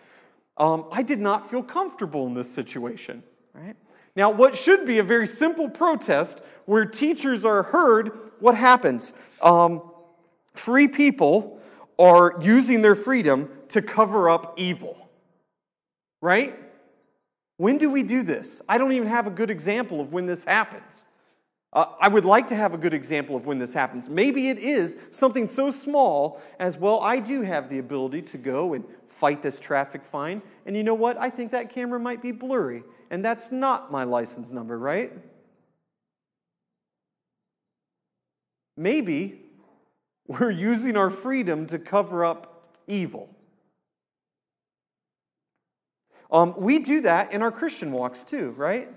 um, 0.59 0.85
i 0.93 1.03
did 1.03 1.19
not 1.19 1.51
feel 1.51 1.63
comfortable 1.63 2.27
in 2.27 2.35
this 2.35 2.51
situation 2.51 3.23
right 3.55 3.77
now 4.15 4.31
what 4.31 4.57
should 4.57 4.87
be 4.87 4.99
a 4.99 5.03
very 5.03 5.27
simple 5.27 5.69
protest 5.69 6.41
where 6.67 6.85
teachers 6.85 7.45
are 7.45 7.63
heard 7.63 8.11
what 8.41 8.55
happens 8.55 9.13
um, 9.41 9.83
free 10.55 10.89
people 10.89 11.59
are 11.99 12.37
using 12.41 12.83
their 12.83 12.95
freedom 12.95 13.49
to 13.69 13.83
cover 13.83 14.31
up 14.31 14.55
evil. 14.57 15.09
Right? 16.21 16.59
When 17.57 17.79
do 17.79 17.91
we 17.91 18.03
do 18.03 18.23
this? 18.23 18.63
I 18.69 18.79
don't 18.79 18.93
even 18.93 19.09
have 19.09 19.27
a 19.27 19.31
good 19.31 19.51
example 19.51 20.01
of 20.01 20.13
when 20.13 20.27
this 20.27 20.45
happens. 20.45 21.05
Uh, 21.73 21.87
I 22.01 22.09
would 22.09 22.25
like 22.25 22.47
to 22.49 22.57
have 22.57 22.73
a 22.73 22.79
good 22.79 22.95
example 22.95 23.37
of 23.37 23.45
when 23.45 23.59
this 23.59 23.75
happens. 23.75 24.09
Maybe 24.09 24.49
it 24.49 24.59
is 24.59 24.97
something 25.11 25.49
so 25.49 25.71
small 25.71 26.41
as, 26.59 26.79
well, 26.79 27.01
I 27.01 27.21
do 27.21 27.43
have 27.43 27.69
the 27.69 27.79
ability 27.79 28.23
to 28.23 28.39
go 28.39 28.73
and 28.73 28.85
fight 29.07 29.43
this 29.43 29.61
traffic 29.61 30.05
fine. 30.05 30.41
And 30.65 30.77
you 30.77 30.83
know 30.83 30.95
what? 30.95 31.19
I 31.19 31.29
think 31.29 31.53
that 31.53 31.71
camera 31.71 32.01
might 32.01 32.23
be 32.23 32.33
blurry. 32.33 32.85
And 33.11 33.23
that's 33.25 33.53
not 33.53 33.93
my 33.93 34.05
license 34.05 34.51
number, 34.51 34.79
right? 34.79 35.13
maybe 38.79 39.41
we're 40.27 40.51
using 40.71 40.97
our 40.97 41.11
freedom 41.11 41.67
to 41.67 41.79
cover 41.79 42.25
up 42.25 42.79
evil. 42.87 43.29
Um, 46.31 46.55
we 46.57 46.79
do 46.79 47.03
that 47.03 47.33
in 47.33 47.43
our 47.43 47.51
Christian 47.51 47.91
walks 47.91 48.23
too, 48.23 48.51
right? 48.51 48.89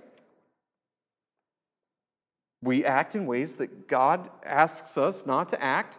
We 2.64 2.86
act 2.86 3.16
in 3.16 3.26
ways 3.26 3.56
that 3.58 3.88
God 3.88 4.30
asks 4.44 4.98
us 4.98 5.26
not 5.26 5.50
to 5.50 5.62
act. 5.62 5.98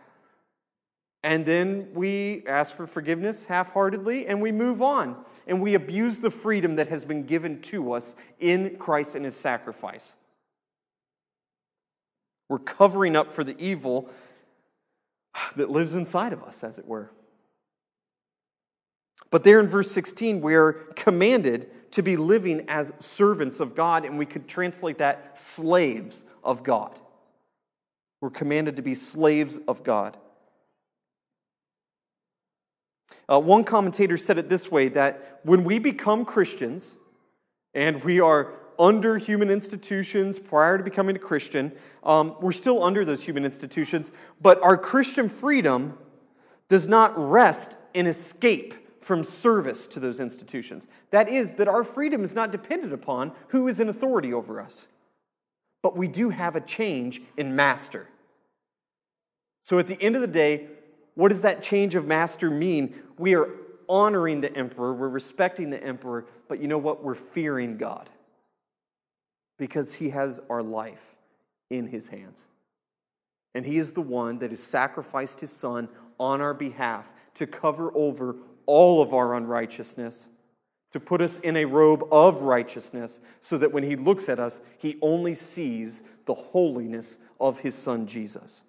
And 1.24 1.46
then 1.46 1.88
we 1.94 2.44
ask 2.46 2.74
for 2.74 2.86
forgiveness 2.86 3.46
half 3.46 3.72
heartedly 3.72 4.26
and 4.26 4.40
we 4.40 4.52
move 4.52 4.82
on. 4.82 5.24
And 5.46 5.60
we 5.60 5.74
abuse 5.74 6.20
the 6.20 6.30
freedom 6.30 6.76
that 6.76 6.88
has 6.88 7.04
been 7.04 7.24
given 7.24 7.60
to 7.62 7.92
us 7.92 8.14
in 8.38 8.76
Christ 8.76 9.14
and 9.14 9.24
his 9.24 9.36
sacrifice. 9.36 10.16
We're 12.48 12.58
covering 12.58 13.16
up 13.16 13.32
for 13.32 13.44
the 13.44 13.56
evil 13.58 14.10
that 15.56 15.70
lives 15.70 15.94
inside 15.94 16.32
of 16.32 16.42
us, 16.42 16.62
as 16.62 16.78
it 16.78 16.86
were. 16.86 17.10
But 19.30 19.44
there 19.44 19.60
in 19.60 19.68
verse 19.68 19.90
16, 19.90 20.42
we're 20.42 20.74
commanded 20.94 21.70
to 21.92 22.02
be 22.02 22.16
living 22.16 22.66
as 22.68 22.92
servants 22.98 23.60
of 23.60 23.74
God, 23.74 24.04
and 24.04 24.18
we 24.18 24.26
could 24.26 24.46
translate 24.46 24.98
that 24.98 25.38
slaves 25.38 26.26
of 26.42 26.62
God. 26.62 26.98
We're 28.20 28.30
commanded 28.30 28.76
to 28.76 28.82
be 28.82 28.94
slaves 28.94 29.58
of 29.66 29.82
God. 29.82 30.16
Uh, 33.28 33.40
one 33.40 33.64
commentator 33.64 34.16
said 34.16 34.38
it 34.38 34.48
this 34.48 34.70
way 34.70 34.88
that 34.88 35.40
when 35.44 35.64
we 35.64 35.78
become 35.78 36.24
Christians 36.24 36.96
and 37.74 38.02
we 38.04 38.20
are 38.20 38.54
under 38.78 39.18
human 39.18 39.50
institutions 39.50 40.38
prior 40.38 40.78
to 40.78 40.84
becoming 40.84 41.16
a 41.16 41.18
Christian, 41.18 41.72
um, 42.02 42.36
we're 42.40 42.52
still 42.52 42.82
under 42.82 43.04
those 43.04 43.22
human 43.22 43.44
institutions, 43.44 44.12
but 44.40 44.62
our 44.62 44.76
Christian 44.76 45.28
freedom 45.28 45.96
does 46.68 46.88
not 46.88 47.12
rest 47.16 47.76
in 47.94 48.06
escape 48.06 48.74
from 49.02 49.24
service 49.24 49.86
to 49.88 50.00
those 50.00 50.20
institutions. 50.20 50.88
That 51.10 51.28
is, 51.28 51.54
that 51.54 51.68
our 51.68 51.84
freedom 51.84 52.22
is 52.22 52.34
not 52.34 52.52
dependent 52.52 52.92
upon 52.92 53.32
who 53.48 53.68
is 53.68 53.80
in 53.80 53.88
authority 53.88 54.32
over 54.32 54.60
us. 54.60 54.88
But 55.82 55.96
we 55.96 56.08
do 56.08 56.30
have 56.30 56.56
a 56.56 56.60
change 56.60 57.20
in 57.36 57.56
master. 57.56 58.08
So 59.62 59.78
at 59.78 59.86
the 59.86 60.00
end 60.00 60.14
of 60.14 60.20
the 60.20 60.28
day, 60.28 60.68
what 61.14 61.28
does 61.28 61.42
that 61.42 61.62
change 61.62 61.94
of 61.94 62.06
master 62.06 62.50
mean? 62.50 62.94
We 63.18 63.34
are 63.34 63.48
honoring 63.88 64.40
the 64.40 64.54
emperor, 64.56 64.94
we're 64.94 65.08
respecting 65.08 65.70
the 65.70 65.82
emperor, 65.82 66.26
but 66.48 66.60
you 66.60 66.68
know 66.68 66.78
what? 66.78 67.04
We're 67.04 67.14
fearing 67.14 67.76
God 67.76 68.08
because 69.58 69.94
he 69.94 70.10
has 70.10 70.40
our 70.48 70.62
life 70.62 71.14
in 71.70 71.86
his 71.86 72.08
hands. 72.08 72.46
And 73.54 73.66
he 73.66 73.76
is 73.76 73.92
the 73.92 74.00
one 74.00 74.38
that 74.38 74.50
has 74.50 74.62
sacrificed 74.62 75.40
his 75.40 75.52
son 75.52 75.88
on 76.18 76.40
our 76.40 76.54
behalf 76.54 77.12
to 77.34 77.46
cover 77.46 77.92
over 77.94 78.36
all 78.66 79.02
of 79.02 79.12
our 79.12 79.34
unrighteousness, 79.34 80.28
to 80.92 81.00
put 81.00 81.20
us 81.20 81.38
in 81.38 81.56
a 81.56 81.64
robe 81.64 82.04
of 82.12 82.42
righteousness, 82.42 83.20
so 83.40 83.58
that 83.58 83.72
when 83.72 83.82
he 83.82 83.96
looks 83.96 84.28
at 84.28 84.38
us, 84.38 84.60
he 84.78 84.98
only 85.02 85.34
sees 85.34 86.02
the 86.26 86.34
holiness 86.34 87.18
of 87.40 87.60
his 87.60 87.74
son 87.74 88.06
Jesus. 88.06 88.64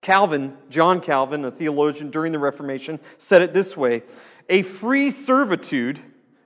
Calvin, 0.00 0.56
John 0.70 1.00
Calvin, 1.00 1.44
a 1.44 1.50
theologian 1.50 2.10
during 2.10 2.32
the 2.32 2.38
Reformation, 2.38 3.00
said 3.18 3.42
it 3.42 3.52
this 3.52 3.76
way 3.76 4.02
A 4.48 4.62
free 4.62 5.10
servitude 5.10 6.00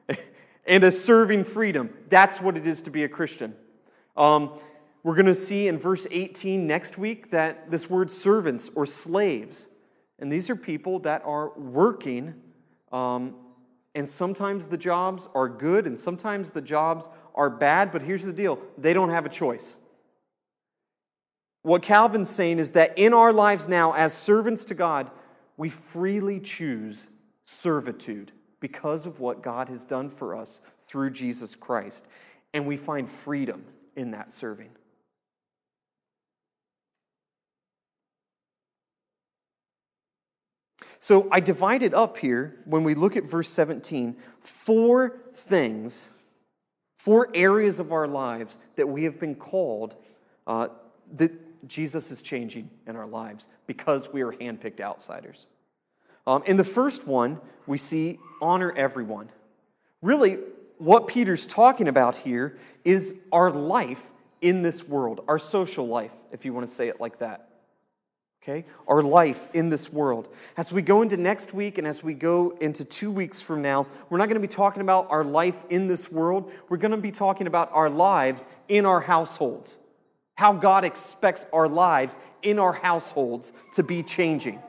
and 0.66 0.84
a 0.84 0.90
serving 0.90 1.44
freedom. 1.44 1.90
That's 2.08 2.40
what 2.40 2.56
it 2.56 2.66
is 2.66 2.82
to 2.82 2.90
be 2.90 3.04
a 3.04 3.08
Christian. 3.08 3.54
Um, 4.16 4.58
we're 5.02 5.14
going 5.14 5.26
to 5.26 5.34
see 5.34 5.68
in 5.68 5.78
verse 5.78 6.06
18 6.10 6.66
next 6.66 6.96
week 6.96 7.30
that 7.30 7.70
this 7.70 7.90
word 7.90 8.10
servants 8.10 8.70
or 8.74 8.86
slaves 8.86 9.66
and 10.22 10.30
these 10.30 10.48
are 10.50 10.56
people 10.56 11.00
that 11.00 11.22
are 11.24 11.50
working, 11.58 12.34
um, 12.92 13.34
and 13.94 14.09
sometimes 14.09 14.68
the 14.68 14.78
jobs 14.78 15.28
are 15.35 15.48
good 15.48 15.87
and 15.87 15.96
sometimes 15.96 16.50
the 16.50 16.62
jobs 16.62 17.11
are 17.35 17.50
bad, 17.50 17.92
but 17.92 18.02
here's 18.02 18.24
the 18.24 18.33
deal 18.33 18.59
they 18.78 18.92
don't 18.92 19.11
have 19.11 19.26
a 19.26 19.31
choice. 19.31 19.76
What 21.62 21.83
Calvin's 21.83 22.31
saying 22.31 22.59
is 22.59 22.72
that 22.72 22.98
in 22.98 23.14
our 23.14 23.33
lives 23.33 23.68
now, 23.68 23.92
as 23.92 24.12
servants 24.12 24.64
to 24.66 24.74
God, 24.74 25.11
we 25.57 25.68
freely 25.68 26.40
choose 26.40 27.07
servitude 27.44 28.33
because 28.59 29.07
of 29.07 29.20
what 29.20 29.42
God 29.42 29.68
has 29.68 29.85
done 29.85 30.09
for 30.09 30.35
us 30.35 30.61
through 30.88 31.11
Jesus 31.11 31.55
Christ. 31.55 32.07
And 32.52 32.66
we 32.66 32.76
find 32.76 33.09
freedom 33.09 33.64
in 33.94 34.11
that 34.12 34.33
serving. 34.33 34.70
So 41.02 41.26
I 41.32 41.40
divided 41.40 41.94
up 41.94 42.16
here, 42.16 42.54
when 42.64 42.84
we 42.84 42.94
look 42.94 43.16
at 43.16 43.24
verse 43.24 43.48
17, 43.48 44.14
four 44.40 45.18
things, 45.34 46.10
four 46.96 47.28
areas 47.34 47.80
of 47.80 47.90
our 47.90 48.06
lives 48.06 48.56
that 48.76 48.88
we 48.88 49.02
have 49.02 49.18
been 49.18 49.34
called 49.34 49.96
uh, 50.46 50.68
that 51.14 51.32
Jesus 51.66 52.12
is 52.12 52.22
changing 52.22 52.70
in 52.86 52.94
our 52.94 53.08
lives 53.08 53.48
because 53.66 54.12
we 54.12 54.22
are 54.22 54.30
handpicked 54.30 54.80
outsiders. 54.80 55.48
Um, 56.24 56.44
in 56.46 56.56
the 56.56 56.62
first 56.62 57.04
one, 57.04 57.40
we 57.66 57.78
see 57.78 58.20
honor 58.40 58.70
everyone. 58.70 59.28
Really, 60.02 60.38
what 60.78 61.08
Peter's 61.08 61.46
talking 61.46 61.88
about 61.88 62.14
here 62.14 62.56
is 62.84 63.16
our 63.32 63.50
life 63.50 64.12
in 64.40 64.62
this 64.62 64.86
world, 64.86 65.24
our 65.26 65.40
social 65.40 65.88
life, 65.88 66.14
if 66.30 66.44
you 66.44 66.52
want 66.52 66.68
to 66.68 66.72
say 66.72 66.86
it 66.86 67.00
like 67.00 67.18
that 67.18 67.48
okay? 68.42 68.64
Our 68.88 69.02
life 69.02 69.48
in 69.55 69.68
this 69.68 69.92
world. 69.92 70.28
As 70.57 70.72
we 70.72 70.83
go 70.83 71.02
into 71.02 71.16
next 71.16 71.55
week 71.55 71.78
and 71.78 71.87
as 71.87 72.02
we 72.02 72.14
go 72.14 72.50
into 72.61 72.85
two 72.85 73.11
weeks 73.11 73.40
from 73.40 73.62
now, 73.62 73.87
we're 74.11 74.18
not 74.18 74.26
going 74.26 74.40
to 74.40 74.46
be 74.46 74.52
talking 74.52 74.83
about 74.83 75.11
our 75.11 75.24
life 75.24 75.62
in 75.70 75.87
this 75.87 76.11
world. 76.11 76.50
We're 76.68 76.76
going 76.76 76.92
to 76.92 76.96
be 76.96 77.12
talking 77.12 77.46
about 77.46 77.70
our 77.72 77.88
lives 77.88 78.46
in 78.68 78.85
our 78.85 79.00
households. 79.00 79.78
How 80.37 80.52
God 80.55 80.85
expects 80.85 81.46
our 81.52 81.68
lives 81.68 82.18
in 82.42 82.59
our 82.59 82.72
households 82.72 83.52
to 83.74 83.83
be 83.83 84.02
changing. 84.02 84.61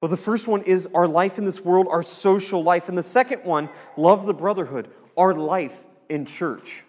Well, 0.00 0.10
the 0.10 0.16
first 0.16 0.46
one 0.46 0.62
is 0.62 0.88
our 0.94 1.08
life 1.08 1.38
in 1.38 1.44
this 1.44 1.60
world, 1.60 1.88
our 1.90 2.02
social 2.02 2.62
life. 2.62 2.88
And 2.88 2.96
the 2.96 3.02
second 3.02 3.44
one, 3.44 3.68
love 3.96 4.26
the 4.26 4.34
brotherhood, 4.34 4.88
our 5.16 5.34
life 5.34 5.84
in 6.08 6.24
church. 6.24 6.84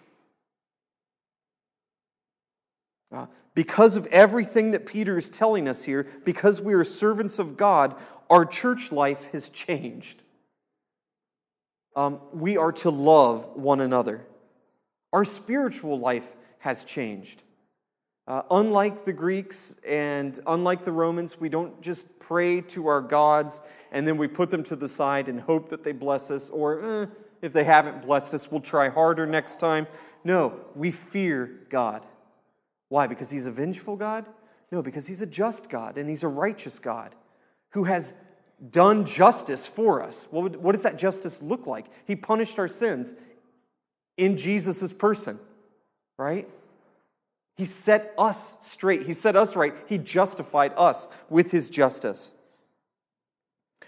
Uh, 3.10 3.26
because 3.58 3.96
of 3.96 4.06
everything 4.12 4.70
that 4.70 4.86
Peter 4.86 5.18
is 5.18 5.28
telling 5.28 5.66
us 5.66 5.82
here, 5.82 6.06
because 6.24 6.62
we 6.62 6.74
are 6.74 6.84
servants 6.84 7.40
of 7.40 7.56
God, 7.56 7.96
our 8.30 8.46
church 8.46 8.92
life 8.92 9.28
has 9.32 9.50
changed. 9.50 10.22
Um, 11.96 12.20
we 12.32 12.56
are 12.56 12.70
to 12.70 12.90
love 12.90 13.48
one 13.56 13.80
another. 13.80 14.24
Our 15.12 15.24
spiritual 15.24 15.98
life 15.98 16.36
has 16.60 16.84
changed. 16.84 17.42
Uh, 18.28 18.42
unlike 18.52 19.04
the 19.04 19.12
Greeks 19.12 19.74
and 19.84 20.38
unlike 20.46 20.84
the 20.84 20.92
Romans, 20.92 21.40
we 21.40 21.48
don't 21.48 21.82
just 21.82 22.20
pray 22.20 22.60
to 22.60 22.86
our 22.86 23.00
gods 23.00 23.60
and 23.90 24.06
then 24.06 24.16
we 24.16 24.28
put 24.28 24.50
them 24.50 24.62
to 24.62 24.76
the 24.76 24.86
side 24.86 25.28
and 25.28 25.40
hope 25.40 25.68
that 25.70 25.82
they 25.82 25.90
bless 25.90 26.30
us, 26.30 26.48
or 26.48 27.02
eh, 27.02 27.06
if 27.42 27.52
they 27.52 27.64
haven't 27.64 28.06
blessed 28.06 28.34
us, 28.34 28.52
we'll 28.52 28.60
try 28.60 28.88
harder 28.88 29.26
next 29.26 29.58
time. 29.58 29.88
No, 30.22 30.60
we 30.76 30.92
fear 30.92 31.66
God. 31.70 32.06
Why? 32.88 33.06
Because 33.06 33.30
he's 33.30 33.46
a 33.46 33.50
vengeful 33.50 33.96
God? 33.96 34.28
No, 34.70 34.82
because 34.82 35.06
he's 35.06 35.22
a 35.22 35.26
just 35.26 35.68
God 35.68 35.98
and 35.98 36.08
he's 36.08 36.22
a 36.22 36.28
righteous 36.28 36.78
God 36.78 37.14
who 37.70 37.84
has 37.84 38.14
done 38.70 39.04
justice 39.04 39.66
for 39.66 40.02
us. 40.02 40.26
What, 40.30 40.42
would, 40.42 40.56
what 40.56 40.72
does 40.72 40.82
that 40.82 40.98
justice 40.98 41.42
look 41.42 41.66
like? 41.66 41.86
He 42.06 42.16
punished 42.16 42.58
our 42.58 42.68
sins 42.68 43.14
in 44.16 44.36
Jesus' 44.36 44.92
person, 44.92 45.38
right? 46.18 46.48
He 47.56 47.64
set 47.64 48.14
us 48.18 48.56
straight. 48.60 49.06
He 49.06 49.12
set 49.12 49.36
us 49.36 49.56
right. 49.56 49.74
He 49.86 49.98
justified 49.98 50.72
us 50.76 51.08
with 51.28 51.50
his 51.50 51.70
justice. 51.70 52.30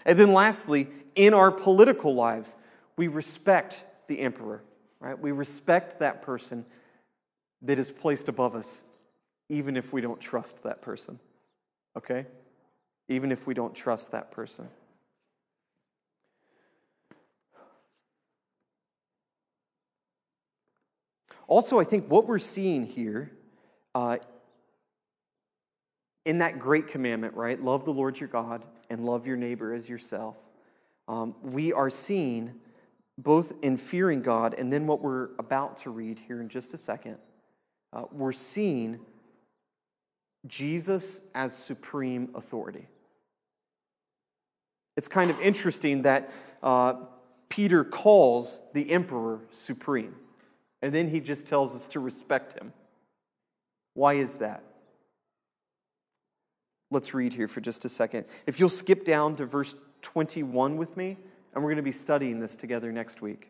And 0.05 0.17
then 0.17 0.33
lastly, 0.33 0.87
in 1.15 1.33
our 1.33 1.51
political 1.51 2.15
lives, 2.15 2.55
we 2.97 3.07
respect 3.07 3.83
the 4.07 4.19
emperor, 4.19 4.63
right? 4.99 5.19
We 5.19 5.31
respect 5.31 5.99
that 5.99 6.21
person 6.21 6.65
that 7.61 7.77
is 7.77 7.91
placed 7.91 8.27
above 8.27 8.55
us 8.55 8.83
even 9.51 9.75
if 9.75 9.91
we 9.91 9.99
don't 9.99 10.21
trust 10.21 10.63
that 10.63 10.81
person. 10.81 11.19
Okay? 11.97 12.25
Even 13.09 13.33
if 13.33 13.45
we 13.45 13.53
don't 13.53 13.75
trust 13.75 14.13
that 14.13 14.31
person. 14.31 14.69
Also, 21.47 21.81
I 21.81 21.83
think 21.83 22.09
what 22.09 22.27
we're 22.27 22.39
seeing 22.39 22.85
here 22.85 23.29
uh, 23.93 24.19
in 26.25 26.37
that 26.37 26.57
great 26.57 26.87
commandment, 26.87 27.33
right? 27.33 27.61
Love 27.61 27.83
the 27.83 27.91
Lord 27.91 28.17
your 28.17 28.29
God 28.29 28.63
and 28.89 29.05
love 29.05 29.27
your 29.27 29.35
neighbor 29.35 29.73
as 29.73 29.89
yourself. 29.89 30.37
Um, 31.09 31.35
we 31.41 31.73
are 31.73 31.89
seeing 31.89 32.53
both 33.17 33.51
in 33.61 33.75
fearing 33.75 34.21
God 34.21 34.55
and 34.57 34.71
then 34.71 34.87
what 34.87 35.01
we're 35.01 35.31
about 35.37 35.75
to 35.77 35.89
read 35.89 36.19
here 36.25 36.39
in 36.39 36.47
just 36.47 36.73
a 36.73 36.77
second, 36.77 37.17
uh, 37.91 38.05
we're 38.13 38.31
seeing 38.31 39.01
Jesus 40.47 41.21
as 41.35 41.55
supreme 41.55 42.29
authority. 42.35 42.87
It's 44.97 45.07
kind 45.07 45.31
of 45.31 45.39
interesting 45.39 46.01
that 46.03 46.31
uh, 46.61 46.93
Peter 47.49 47.83
calls 47.83 48.61
the 48.73 48.91
emperor 48.91 49.39
supreme, 49.51 50.15
and 50.81 50.93
then 50.93 51.07
he 51.09 51.19
just 51.19 51.47
tells 51.47 51.75
us 51.75 51.87
to 51.87 51.99
respect 51.99 52.59
him. 52.59 52.73
Why 53.93 54.13
is 54.13 54.37
that? 54.37 54.63
Let's 56.89 57.13
read 57.13 57.33
here 57.33 57.47
for 57.47 57.61
just 57.61 57.85
a 57.85 57.89
second. 57.89 58.25
If 58.45 58.59
you'll 58.59 58.69
skip 58.69 59.05
down 59.05 59.35
to 59.37 59.45
verse 59.45 59.75
21 60.01 60.77
with 60.77 60.97
me, 60.97 61.17
and 61.53 61.63
we're 61.63 61.69
going 61.69 61.77
to 61.77 61.83
be 61.83 61.91
studying 61.91 62.39
this 62.39 62.55
together 62.55 62.91
next 62.91 63.21
week. 63.21 63.49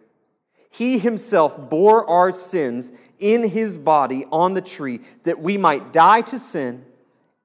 He 0.71 0.97
himself 0.97 1.69
bore 1.69 2.09
our 2.09 2.33
sins 2.33 2.91
in 3.19 3.47
his 3.47 3.77
body 3.77 4.25
on 4.31 4.55
the 4.55 4.61
tree, 4.61 5.01
that 5.23 5.39
we 5.39 5.57
might 5.57 5.93
die 5.93 6.21
to 6.21 6.39
sin 6.39 6.85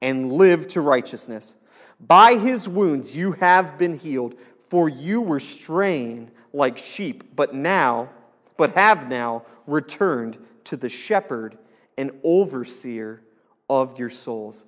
and 0.01 0.33
live 0.33 0.69
to 0.69 0.81
righteousness. 0.81 1.57
By 2.01 2.37
his 2.37 2.69
wounds 2.69 3.17
you 3.17 3.33
have 3.33 3.77
been 3.77 3.99
healed, 3.99 4.37
for 4.71 4.89
you 4.89 5.21
were 5.21 5.41
straying 5.41 6.31
like 6.53 6.79
sheep, 6.79 7.37
but 7.37 7.55
now 7.55 8.11
but 8.57 8.73
have 8.75 9.09
now 9.09 9.45
returned 9.67 10.39
to 10.65 10.77
the 10.77 10.89
shepherd 10.89 11.59
and 11.99 12.11
overseer 12.23 13.23
of 13.69 13.99
your 13.99 14.09
souls. 14.09 14.65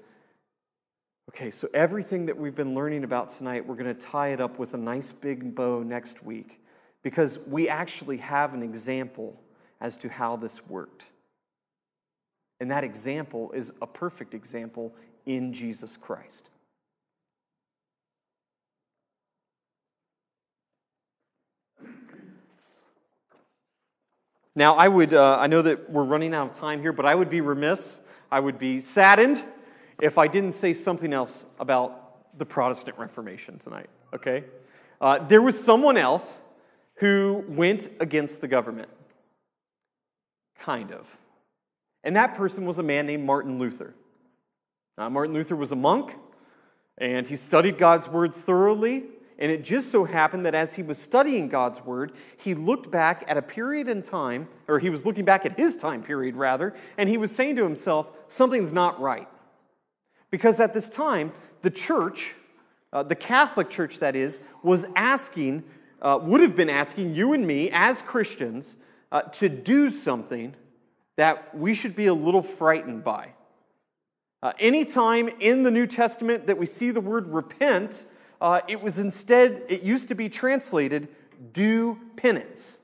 Okay, 1.31 1.51
so 1.51 1.68
everything 1.73 2.27
that 2.27 2.37
we've 2.37 2.55
been 2.55 2.75
learning 2.75 3.05
about 3.05 3.29
tonight, 3.31 3.66
we're 3.66 3.77
going 3.77 3.94
to 3.94 4.07
tie 4.07 4.29
it 4.29 4.40
up 4.40 4.59
with 4.59 4.75
a 4.75 4.79
nice 4.79 5.12
big 5.12 5.55
bow 5.55 5.83
next 5.83 6.23
week 6.23 6.61
because 7.02 7.38
we 7.46 7.68
actually 7.68 8.18
have 8.18 8.54
an 8.54 8.62
example 8.62 9.40
as 9.80 9.96
to 9.98 10.08
how 10.08 10.37
this 10.37 10.66
worked. 10.66 11.06
And 12.61 12.70
that 12.70 12.84
example 12.84 13.52
is 13.52 13.72
a 13.80 13.87
perfect 13.87 14.34
example 14.34 14.94
in 15.26 15.52
Jesus 15.52 15.96
Christ. 15.96 16.50
Now, 24.56 24.74
I 24.74 24.88
would, 24.88 25.14
uh, 25.14 25.38
I 25.38 25.46
know 25.46 25.62
that 25.62 25.88
we're 25.88 26.02
running 26.02 26.34
out 26.34 26.50
of 26.50 26.56
time 26.56 26.80
here, 26.80 26.92
but 26.92 27.06
I 27.06 27.14
would 27.14 27.30
be 27.30 27.40
remiss, 27.40 28.00
I 28.28 28.40
would 28.40 28.58
be 28.58 28.80
saddened 28.80 29.44
if 30.00 30.18
I 30.18 30.26
didn't 30.26 30.50
say 30.50 30.72
something 30.72 31.12
else 31.12 31.46
about 31.61 32.37
the 32.37 32.44
Protestant 32.44 32.98
Reformation 32.98 33.58
tonight, 33.58 33.88
okay? 34.12 34.44
Uh, 35.00 35.18
there 35.18 35.40
was 35.40 35.62
someone 35.62 35.96
else 35.96 36.40
who 36.98 37.44
went 37.48 37.88
against 38.00 38.40
the 38.40 38.48
government. 38.48 38.88
Kind 40.61 40.92
of. 40.92 41.18
And 42.04 42.16
that 42.16 42.34
person 42.34 42.64
was 42.64 42.78
a 42.78 42.82
man 42.82 43.06
named 43.06 43.24
Martin 43.24 43.58
Luther. 43.58 43.94
Now, 44.96 45.08
Martin 45.08 45.34
Luther 45.34 45.56
was 45.56 45.72
a 45.72 45.76
monk, 45.76 46.16
and 46.96 47.26
he 47.26 47.37
studied 47.37 47.78
God's 47.78 48.08
word 48.08 48.34
thoroughly. 48.34 49.04
And 49.40 49.52
it 49.52 49.62
just 49.62 49.92
so 49.92 50.04
happened 50.04 50.44
that 50.46 50.56
as 50.56 50.74
he 50.74 50.82
was 50.82 50.98
studying 50.98 51.48
God's 51.48 51.84
word, 51.84 52.11
he 52.37 52.54
looked 52.54 52.90
back 52.90 53.24
at 53.28 53.37
a 53.37 53.42
period 53.42 53.88
in 53.88 54.02
time, 54.02 54.48
or 54.66 54.80
he 54.80 54.90
was 54.90 55.06
looking 55.06 55.24
back 55.24 55.46
at 55.46 55.56
his 55.56 55.76
time 55.76 56.02
period 56.02 56.34
rather, 56.34 56.74
and 56.96 57.08
he 57.08 57.16
was 57.16 57.30
saying 57.30 57.54
to 57.56 57.62
himself, 57.62 58.11
something's 58.26 58.72
not 58.72 59.00
right. 59.00 59.28
Because 60.32 60.58
at 60.58 60.74
this 60.74 60.90
time, 60.90 61.32
the 61.62 61.70
church, 61.70 62.34
uh, 62.92 63.04
the 63.04 63.14
Catholic 63.14 63.70
Church 63.70 64.00
that 64.00 64.16
is, 64.16 64.40
was 64.64 64.87
asking, 64.96 65.62
uh, 66.02 66.18
would 66.22 66.40
have 66.40 66.56
been 66.56 66.70
asking 66.70 67.14
you 67.14 67.32
and 67.32 67.46
me 67.46 67.70
as 67.72 68.02
Christians 68.02 68.76
uh, 69.11 69.22
to 69.22 69.48
do 69.48 69.90
something 69.90 70.54
that 71.16 71.56
we 71.56 71.74
should 71.74 71.96
be 71.96 72.06
a 72.06 72.14
little 72.14 72.42
frightened 72.42 73.02
by. 73.02 73.30
Uh, 74.42 74.52
anytime 74.61 75.28
in 75.40 75.64
the 75.64 75.70
New 75.70 75.87
Testament 75.87 76.46
that 76.46 76.56
we 76.56 76.66
see 76.66 76.92
the 76.92 77.00
word 77.00 77.26
repent, 77.26 78.06
uh, 78.40 78.61
it 78.68 78.80
was 78.80 79.00
instead, 79.00 79.64
it 79.68 79.82
used 79.82 80.08
to 80.08 80.14
be 80.14 80.28
translated 80.28 81.08
do 81.52 81.98
penance. 82.16 82.78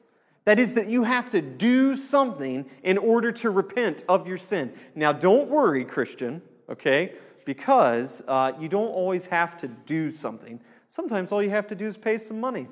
That 0.45 0.59
is, 0.59 0.75
that 0.75 0.89
you 0.89 1.05
have 1.05 1.31
to 1.31 1.41
do 1.41 1.97
something 1.97 2.67
in 2.83 2.99
order 2.99 3.33
to 3.33 3.51
repent 3.51 4.05
of 4.09 4.27
your 4.27 4.37
sin. 4.37 4.73
Now, 4.95 5.13
don't 5.13 5.49
worry, 5.49 5.85
Christian, 5.85 6.43
okay, 6.69 7.15
because 7.45 8.23
uh, 8.29 8.53
you 8.61 8.69
don't 8.69 8.89
always 8.89 9.27
have 9.27 9.57
to 9.59 9.69
do 9.69 10.11
something. 10.11 10.61
Sometimes 10.91 11.33
all 11.33 11.43
you 11.43 11.51
have 11.51 11.67
to 11.69 11.75
do 11.75 11.87
is 11.87 11.97
pay 11.97 12.19
some 12.19 12.41
money. 12.41 12.69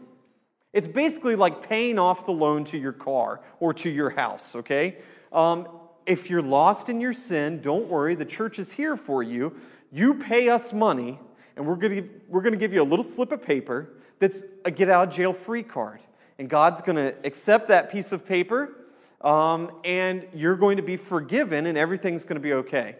It's 0.73 0.89
basically 0.89 1.37
like 1.37 1.69
paying 1.69 1.99
off 1.99 2.25
the 2.25 2.33
loan 2.33 2.65
to 2.65 2.79
your 2.79 2.93
car 2.93 3.41
or 3.61 3.75
to 3.75 3.91
your 3.91 4.11
house, 4.11 4.57
okay? 4.57 4.99
Um, 5.33 5.69
if 6.07 6.31
you're 6.31 6.43
lost 6.43 6.89
in 6.89 7.01
your 7.01 7.13
sin, 7.13 7.61
don't 7.61 7.89
worry, 7.89 8.15
the 8.15 8.25
church 8.25 8.59
is 8.59 8.73
here 8.73 8.97
for 8.97 9.23
you. 9.23 9.55
You 9.93 10.15
pay 10.15 10.49
us 10.49 10.73
money, 10.73 11.21
and 11.57 11.67
we're 11.67 11.77
going 11.77 12.03
to 12.03 12.09
we're 12.29 12.43
to 12.43 12.57
give 12.57 12.73
you 12.73 12.83
a 12.83 12.85
little 12.85 13.03
slip 13.03 13.33
of 13.33 13.43
paper 13.43 13.91
that's 14.19 14.43
a 14.65 14.71
get 14.71 14.89
out 14.89 15.09
of 15.09 15.15
jail 15.15 15.33
free 15.33 15.63
card. 15.63 16.01
And 16.39 16.49
God's 16.49 16.81
going 16.81 16.97
to 16.97 17.15
accept 17.25 17.69
that 17.69 17.91
piece 17.91 18.11
of 18.11 18.27
paper, 18.27 18.73
um, 19.21 19.71
and 19.85 20.27
you're 20.35 20.57
going 20.57 20.79
to 20.79 20.83
be 20.83 20.97
forgiven, 20.97 21.67
and 21.67 21.77
everything's 21.77 22.25
going 22.25 22.37
to 22.37 22.41
be 22.41 22.55
okay. 22.55 22.97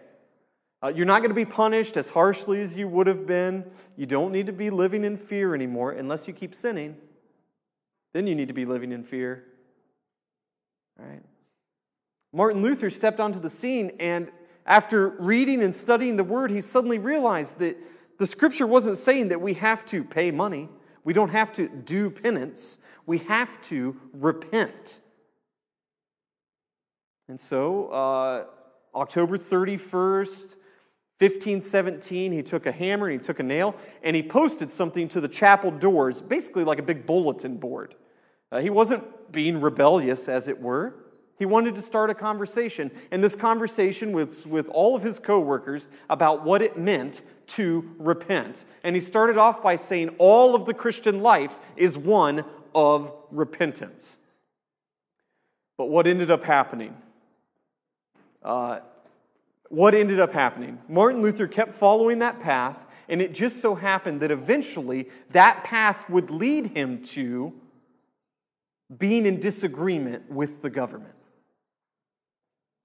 Uh, 0.83 0.89
you're 0.89 1.05
not 1.05 1.19
going 1.19 1.29
to 1.29 1.35
be 1.35 1.45
punished 1.45 1.97
as 1.97 2.09
harshly 2.09 2.61
as 2.61 2.77
you 2.77 2.87
would 2.87 3.07
have 3.07 3.25
been. 3.25 3.65
You 3.97 4.05
don't 4.05 4.31
need 4.31 4.45
to 4.45 4.53
be 4.53 4.69
living 4.69 5.03
in 5.03 5.17
fear 5.17 5.55
anymore 5.55 5.93
unless 5.93 6.27
you 6.27 6.33
keep 6.33 6.53
sinning. 6.53 6.97
Then 8.13 8.27
you 8.27 8.35
need 8.35 8.47
to 8.47 8.53
be 8.53 8.65
living 8.65 8.91
in 8.91 9.03
fear. 9.03 9.43
Right? 10.97 11.23
Martin 12.31 12.61
Luther 12.61 12.89
stepped 12.89 13.19
onto 13.19 13.39
the 13.39 13.49
scene, 13.49 13.91
and 13.99 14.31
after 14.65 15.09
reading 15.09 15.61
and 15.63 15.75
studying 15.75 16.15
the 16.15 16.23
word, 16.23 16.51
he 16.51 16.61
suddenly 16.61 16.99
realized 16.99 17.59
that 17.59 17.77
the 18.19 18.27
scripture 18.27 18.67
wasn't 18.67 18.97
saying 18.97 19.29
that 19.29 19.41
we 19.41 19.55
have 19.55 19.85
to 19.87 20.03
pay 20.03 20.31
money, 20.31 20.69
we 21.03 21.13
don't 21.13 21.29
have 21.29 21.51
to 21.53 21.67
do 21.67 22.09
penance, 22.09 22.77
we 23.05 23.17
have 23.19 23.59
to 23.61 23.99
repent. 24.13 24.99
And 27.27 27.39
so, 27.39 27.87
uh, 27.87 28.45
October 28.95 29.37
31st, 29.37 30.55
1517, 31.19 32.31
he 32.31 32.43
took 32.43 32.65
a 32.65 32.71
hammer 32.71 33.07
and 33.07 33.19
he 33.19 33.25
took 33.25 33.39
a 33.39 33.43
nail 33.43 33.75
and 34.03 34.15
he 34.15 34.23
posted 34.23 34.69
something 34.69 35.07
to 35.09 35.21
the 35.21 35.27
chapel 35.27 35.71
doors, 35.71 36.21
basically 36.21 36.63
like 36.63 36.79
a 36.79 36.83
big 36.83 37.05
bulletin 37.05 37.57
board. 37.57 37.95
Uh, 38.53 38.59
he 38.59 38.69
wasn't 38.69 39.03
being 39.31 39.59
rebellious, 39.59 40.29
as 40.29 40.47
it 40.47 40.61
were. 40.61 40.93
He 41.39 41.45
wanted 41.45 41.73
to 41.73 41.81
start 41.81 42.11
a 42.11 42.13
conversation, 42.13 42.91
and 43.09 43.23
this 43.23 43.35
conversation 43.35 44.11
was 44.11 44.45
with 44.45 44.69
all 44.69 44.95
of 44.95 45.01
his 45.01 45.17
coworkers 45.17 45.87
about 46.07 46.43
what 46.45 46.61
it 46.61 46.77
meant 46.77 47.23
to 47.47 47.95
repent. 47.97 48.63
And 48.83 48.95
he 48.95 49.01
started 49.01 49.39
off 49.39 49.63
by 49.63 49.75
saying 49.75 50.15
all 50.19 50.53
of 50.53 50.67
the 50.67 50.73
Christian 50.75 51.23
life 51.23 51.57
is 51.75 51.97
one 51.97 52.45
of 52.75 53.11
repentance. 53.31 54.17
But 55.75 55.89
what 55.89 56.05
ended 56.05 56.29
up 56.29 56.43
happening? 56.43 56.95
Uh, 58.43 58.81
what 59.69 59.95
ended 59.95 60.19
up 60.19 60.31
happening? 60.31 60.77
Martin 60.87 61.23
Luther 61.23 61.47
kept 61.47 61.73
following 61.73 62.19
that 62.19 62.39
path, 62.39 62.85
and 63.09 63.19
it 63.19 63.33
just 63.33 63.61
so 63.61 63.73
happened 63.73 64.21
that 64.21 64.29
eventually 64.29 65.09
that 65.31 65.63
path 65.63 66.07
would 66.07 66.29
lead 66.29 66.67
him 66.77 67.01
to 67.01 67.59
being 68.97 69.25
in 69.25 69.39
disagreement 69.39 70.29
with 70.31 70.61
the 70.61 70.69
government. 70.69 71.13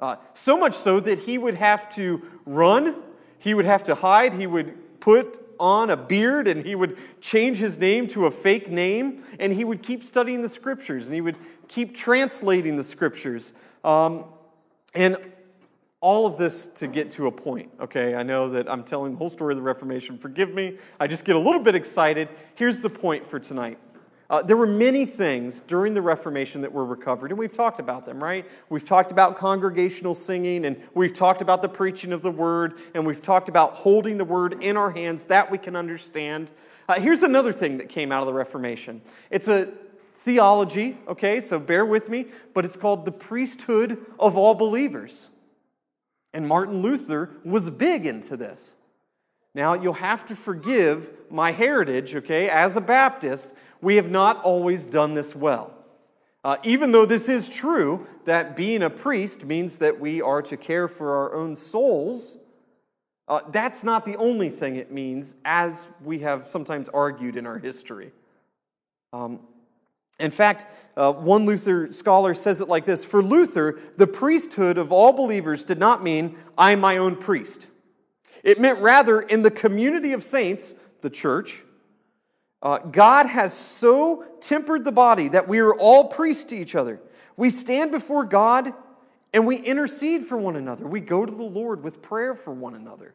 Uh, 0.01 0.17
so 0.35 0.57
much 0.57 0.75
so 0.75 1.01
that 1.01 1.21
he 1.21 1.39
would 1.39 1.57
have 1.57 1.91
to 1.91 2.23
run 2.47 2.95
he 3.39 3.55
would 3.55 3.65
have 3.65 3.85
to 3.85 3.95
hide, 3.95 4.35
he 4.35 4.47
would 4.47 5.01
put 5.01 5.39
on 5.61 5.91
a 5.91 5.97
beard 5.97 6.47
and 6.47 6.65
he 6.65 6.75
would 6.75 6.99
change 7.21 7.59
his 7.59 7.79
name 7.79 8.07
to 8.09 8.27
a 8.27 8.31
fake 8.31 8.71
name 8.71 9.25
and 9.39 9.53
he 9.53 9.65
would 9.65 9.83
keep 9.83 10.05
studying 10.05 10.43
the 10.43 10.49
scriptures 10.49 11.07
and 11.07 11.15
he 11.15 11.21
would 11.21 11.37
keep 11.69 11.95
translating 11.95 12.77
the 12.77 12.83
scriptures. 12.83 13.55
Um, 13.85 14.25
and 14.95 15.17
all 16.01 16.27
of 16.27 16.37
this 16.37 16.69
to 16.69 16.87
get 16.87 17.11
to 17.13 17.27
a 17.27 17.33
point, 17.33 17.71
okay? 17.81 18.15
I 18.15 18.23
know 18.23 18.49
that 18.51 18.71
I'm 18.71 18.85
telling 18.85 19.13
the 19.13 19.19
whole 19.19 19.29
story 19.29 19.53
of 19.53 19.57
the 19.57 19.63
Reformation. 19.63 20.17
Forgive 20.17 20.55
me. 20.55 20.79
I 21.01 21.09
just 21.09 21.25
get 21.25 21.35
a 21.35 21.41
little 21.41 21.61
bit 21.61 21.75
excited. 21.75 22.29
Here's 22.55 22.81
the 22.81 22.91
point 22.91 23.27
for 23.27 23.41
tonight 23.41 23.79
Uh, 24.31 24.43
there 24.43 24.59
were 24.59 24.66
many 24.66 25.07
things 25.07 25.62
during 25.62 25.95
the 25.95 26.03
Reformation 26.03 26.61
that 26.61 26.70
were 26.70 26.85
recovered, 26.85 27.31
and 27.31 27.39
we've 27.39 27.53
talked 27.53 27.81
about 27.81 28.05
them, 28.05 28.22
right? 28.22 28.45
We've 28.68 28.85
talked 28.85 29.11
about 29.11 29.37
congregational 29.37 30.14
singing, 30.14 30.66
and 30.66 30.76
we've 30.93 31.14
talked 31.14 31.41
about 31.41 31.62
the 31.62 31.68
preaching 31.68 32.12
of 32.12 32.20
the 32.20 32.31
word, 32.31 32.79
and 32.93 33.07
we've 33.07 33.22
talked 33.22 33.49
about 33.49 33.74
holding 33.74 34.18
the 34.18 34.26
word 34.26 34.62
in 34.62 34.76
our 34.76 34.91
hands 34.91 35.26
that 35.26 35.51
we 35.51 35.57
can 35.57 35.74
understand. 35.74 36.51
Uh, 36.89 37.01
here's 37.01 37.22
another 37.22 37.55
thing 37.55 37.79
that 37.79 37.89
came 37.89 38.12
out 38.12 38.20
of 38.20 38.26
the 38.26 38.35
Reformation 38.35 39.01
it's 39.31 39.49
a 39.49 39.72
theology, 40.18 40.99
okay, 41.09 41.41
so 41.41 41.59
bear 41.59 41.87
with 41.87 42.11
me, 42.11 42.26
but 42.53 42.66
it's 42.66 42.76
called 42.76 43.07
the 43.07 43.12
priesthood 43.12 44.05
of 44.18 44.37
all 44.37 44.55
believers. 44.55 45.31
And 46.35 46.47
Martin 46.47 46.83
Luther 46.83 47.31
was 47.45 47.70
big 47.70 48.05
into 48.05 48.37
this. 48.37 48.74
Now, 49.55 49.72
you'll 49.74 49.95
have 49.95 50.26
to 50.26 50.37
forgive 50.37 51.11
my 51.31 51.53
heritage, 51.53 52.14
okay, 52.14 52.51
as 52.51 52.76
a 52.76 52.81
Baptist 52.81 53.55
we 53.81 53.97
have 53.97 54.11
not 54.11 54.43
always 54.43 54.87
done 54.87 55.14
this 55.14 55.35
well. 55.35 55.74
Uh, 56.45 56.57
even 56.62 56.93
though 56.93 57.05
this 57.05 57.29
is 57.29 57.49
true, 57.49 58.07
that 58.24 58.57
being 58.57 58.83
a 58.83 58.91
priest 58.91 59.45
means 59.45 59.79
that 59.79 59.99
we 59.99 60.22
are 60.22 60.41
to 60.43 60.57
care 60.57 60.89
for 60.89 61.14
our 61.16 61.35
own 61.35 61.57
souls, 61.57 62.39
uh, 63.26 63.41
that's 63.51 63.85
not 63.85 64.07
the 64.07 64.16
only 64.16 64.49
thing 64.49 64.76
it 64.76 64.91
means, 64.91 65.35
as 65.45 65.89
we 66.03 66.20
have 66.20 66.47
sometimes 66.47 66.89
argued 66.91 67.37
in 67.37 67.47
our 67.47 67.59
history. 67.59 68.12
Um, 69.12 69.41
in 70.18 70.31
fact, 70.31 70.66
uh, 70.97 71.12
one 71.12 71.47
Luther 71.47 71.93
scholar 71.93 72.35
says 72.35 72.61
it 72.61 72.68
like 72.68 72.85
this 72.85 73.05
For 73.05 73.22
Luther, 73.22 73.79
the 73.97 74.07
priesthood 74.07 74.79
of 74.79 74.91
all 74.91 75.12
believers 75.12 75.64
did 75.64 75.79
not 75.79 76.03
mean 76.03 76.37
I'm 76.57 76.81
my 76.81 76.97
own 76.97 77.16
priest. 77.16 77.68
It 78.43 78.61
meant 78.61 78.79
rather, 78.81 79.20
in 79.20 79.43
the 79.43 79.51
community 79.51 80.12
of 80.12 80.22
saints, 80.22 80.74
the 81.03 81.11
church, 81.11 81.62
uh, 82.63 82.79
God 82.79 83.27
has 83.27 83.53
so 83.53 84.25
tempered 84.41 84.85
the 84.85 84.93
body 84.93 85.29
that 85.29 85.47
we 85.49 85.61
are 85.61 85.75
all 85.75 86.05
priests 86.05 86.45
to 86.47 86.57
each 86.57 86.75
other. 86.75 87.01
We 87.37 87.51
stand 87.51 87.93
before 87.93 88.25
God 88.25 88.73
and 89.33 89.47
we 89.47 89.57
intercede 89.57 90.25
for 90.25 90.37
one 90.37 90.57
another. 90.57 90.87
We 90.87 91.01
go 91.01 91.25
to 91.25 91.33
the 91.33 91.43
Lord 91.43 91.85
with 91.85 92.03
prayer 92.03 92.35
for 92.35 92.53
one 92.53 92.75
another. 92.75 93.15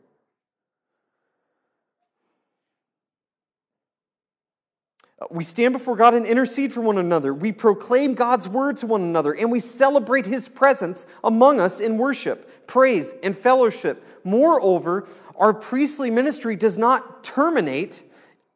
Uh, 5.19 5.25
we 5.29 5.43
stand 5.43 5.73
before 5.73 5.97
God 5.97 6.13
and 6.13 6.25
intercede 6.25 6.71
for 6.71 6.81
one 6.81 6.97
another. 6.97 7.33
We 7.33 7.51
proclaim 7.51 8.13
God's 8.13 8.47
word 8.47 8.77
to 8.77 8.87
one 8.87 9.01
another, 9.01 9.33
and 9.33 9.51
we 9.51 9.59
celebrate 9.59 10.25
his 10.25 10.47
presence 10.47 11.05
among 11.23 11.59
us 11.59 11.79
in 11.79 11.97
worship, 11.97 12.67
praise, 12.67 13.13
and 13.23 13.35
fellowship. 13.35 14.05
Moreover, 14.23 15.07
our 15.35 15.53
priestly 15.53 16.09
ministry 16.09 16.55
does 16.55 16.77
not 16.77 17.23
terminate 17.23 18.03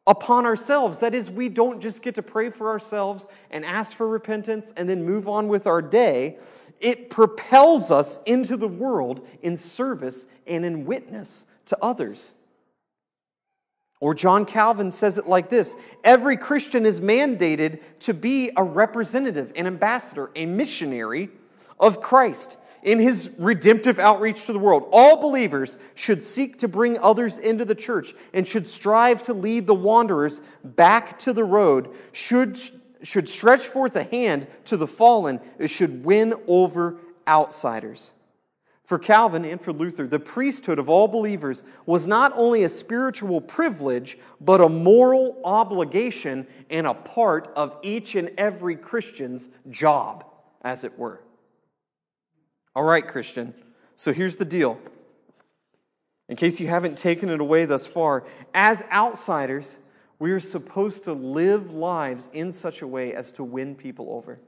upon 0.08 0.46
ourselves. 0.46 0.98
That 1.00 1.14
is, 1.14 1.30
we 1.30 1.50
don't 1.50 1.80
just 1.80 2.02
get 2.02 2.16
to 2.16 2.22
pray 2.22 2.48
for 2.50 2.70
ourselves 2.70 3.28
and 3.50 3.64
ask 3.64 3.94
for 3.96 4.08
repentance 4.08 4.72
and 4.76 4.88
then 4.88 5.04
move 5.04 5.28
on 5.28 5.46
with 5.46 5.66
our 5.66 5.82
day. 5.82 6.38
It 6.80 7.10
propels 7.10 7.90
us 7.90 8.18
into 8.24 8.56
the 8.56 8.66
world 8.66 9.24
in 9.42 9.56
service 9.56 10.26
and 10.46 10.64
in 10.64 10.86
witness 10.86 11.44
to 11.66 11.78
others. 11.82 12.34
Or 14.00 14.14
John 14.14 14.46
Calvin 14.46 14.90
says 14.90 15.18
it 15.18 15.26
like 15.26 15.50
this 15.50 15.76
Every 16.04 16.36
Christian 16.36 16.86
is 16.86 17.00
mandated 17.00 17.82
to 18.00 18.14
be 18.14 18.50
a 18.56 18.64
representative, 18.64 19.52
an 19.56 19.66
ambassador, 19.66 20.30
a 20.34 20.46
missionary 20.46 21.28
of 21.78 22.00
Christ 22.00 22.56
in 22.88 22.98
his 22.98 23.30
redemptive 23.36 23.98
outreach 23.98 24.46
to 24.46 24.52
the 24.54 24.58
world. 24.58 24.88
All 24.92 25.20
believers 25.20 25.76
should 25.94 26.22
seek 26.22 26.58
to 26.60 26.68
bring 26.68 26.98
others 27.00 27.38
into 27.38 27.66
the 27.66 27.74
church 27.74 28.14
and 28.32 28.48
should 28.48 28.66
strive 28.66 29.22
to 29.24 29.34
lead 29.34 29.66
the 29.66 29.74
wanderers 29.74 30.40
back 30.64 31.18
to 31.18 31.34
the 31.34 31.44
road, 31.44 31.94
should, 32.12 32.58
should 33.02 33.28
stretch 33.28 33.66
forth 33.66 33.94
a 33.94 34.04
hand 34.04 34.46
to 34.64 34.78
the 34.78 34.86
fallen, 34.86 35.38
it 35.58 35.68
should 35.68 36.02
win 36.02 36.32
over 36.46 36.96
outsiders. 37.28 38.14
For 38.86 38.98
Calvin 38.98 39.44
and 39.44 39.60
for 39.60 39.74
Luther, 39.74 40.06
the 40.06 40.18
priesthood 40.18 40.78
of 40.78 40.88
all 40.88 41.08
believers 41.08 41.64
was 41.84 42.06
not 42.06 42.32
only 42.36 42.64
a 42.64 42.70
spiritual 42.70 43.42
privilege, 43.42 44.16
but 44.40 44.62
a 44.62 44.68
moral 44.70 45.38
obligation 45.44 46.46
and 46.70 46.86
a 46.86 46.94
part 46.94 47.52
of 47.54 47.76
each 47.82 48.14
and 48.14 48.30
every 48.38 48.76
Christian's 48.76 49.50
job, 49.68 50.24
as 50.62 50.84
it 50.84 50.98
were. 50.98 51.20
All 52.78 52.84
right, 52.84 53.04
Christian. 53.04 53.54
So 53.96 54.12
here's 54.12 54.36
the 54.36 54.44
deal. 54.44 54.78
In 56.28 56.36
case 56.36 56.60
you 56.60 56.68
haven't 56.68 56.96
taken 56.96 57.28
it 57.28 57.40
away 57.40 57.64
thus 57.64 57.88
far, 57.88 58.24
as 58.54 58.84
outsiders, 58.92 59.76
we 60.20 60.30
are 60.30 60.38
supposed 60.38 61.02
to 61.02 61.12
live 61.12 61.74
lives 61.74 62.28
in 62.32 62.52
such 62.52 62.80
a 62.80 62.86
way 62.86 63.14
as 63.14 63.32
to 63.32 63.42
win 63.42 63.74
people 63.74 64.12
over. 64.12 64.38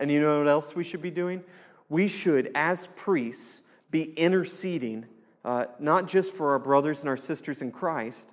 And 0.00 0.10
you 0.10 0.18
know 0.18 0.38
what 0.38 0.48
else 0.48 0.74
we 0.74 0.82
should 0.82 1.02
be 1.02 1.10
doing? 1.10 1.44
We 1.90 2.08
should, 2.08 2.50
as 2.54 2.86
priests, 2.96 3.60
be 3.90 4.14
interceding, 4.14 5.04
uh, 5.44 5.66
not 5.78 6.08
just 6.08 6.32
for 6.32 6.52
our 6.52 6.58
brothers 6.58 7.00
and 7.00 7.10
our 7.10 7.18
sisters 7.18 7.60
in 7.60 7.70
Christ, 7.70 8.30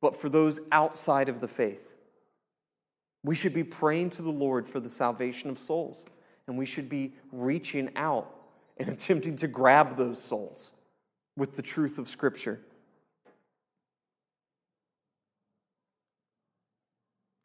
but 0.00 0.16
for 0.16 0.28
those 0.28 0.58
outside 0.72 1.28
of 1.28 1.40
the 1.40 1.46
faith. 1.46 1.94
We 3.22 3.36
should 3.36 3.54
be 3.54 3.62
praying 3.62 4.10
to 4.10 4.22
the 4.22 4.32
Lord 4.32 4.68
for 4.68 4.80
the 4.80 4.88
salvation 4.88 5.50
of 5.50 5.58
souls, 5.60 6.04
and 6.48 6.58
we 6.58 6.66
should 6.66 6.88
be 6.88 7.12
reaching 7.30 7.90
out 7.94 8.38
and 8.80 8.88
attempting 8.88 9.36
to 9.36 9.46
grab 9.46 9.98
those 9.98 10.20
souls 10.20 10.72
with 11.36 11.54
the 11.54 11.60
truth 11.60 11.98
of 11.98 12.08
Scripture. 12.08 12.58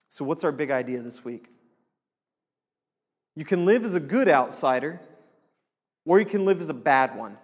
So, 0.08 0.24
what's 0.24 0.46
our 0.46 0.54
big 0.54 0.72
idea 0.72 1.02
this 1.02 1.26
week? 1.26 1.50
You 3.36 3.44
can 3.44 3.66
live 3.66 3.84
as 3.84 3.96
a 3.96 4.00
good 4.00 4.30
outsider, 4.30 5.02
or 6.06 6.20
you 6.20 6.26
can 6.26 6.46
live 6.46 6.62
as 6.62 6.70
a 6.70 6.74
bad 6.74 7.18
one. 7.18 7.38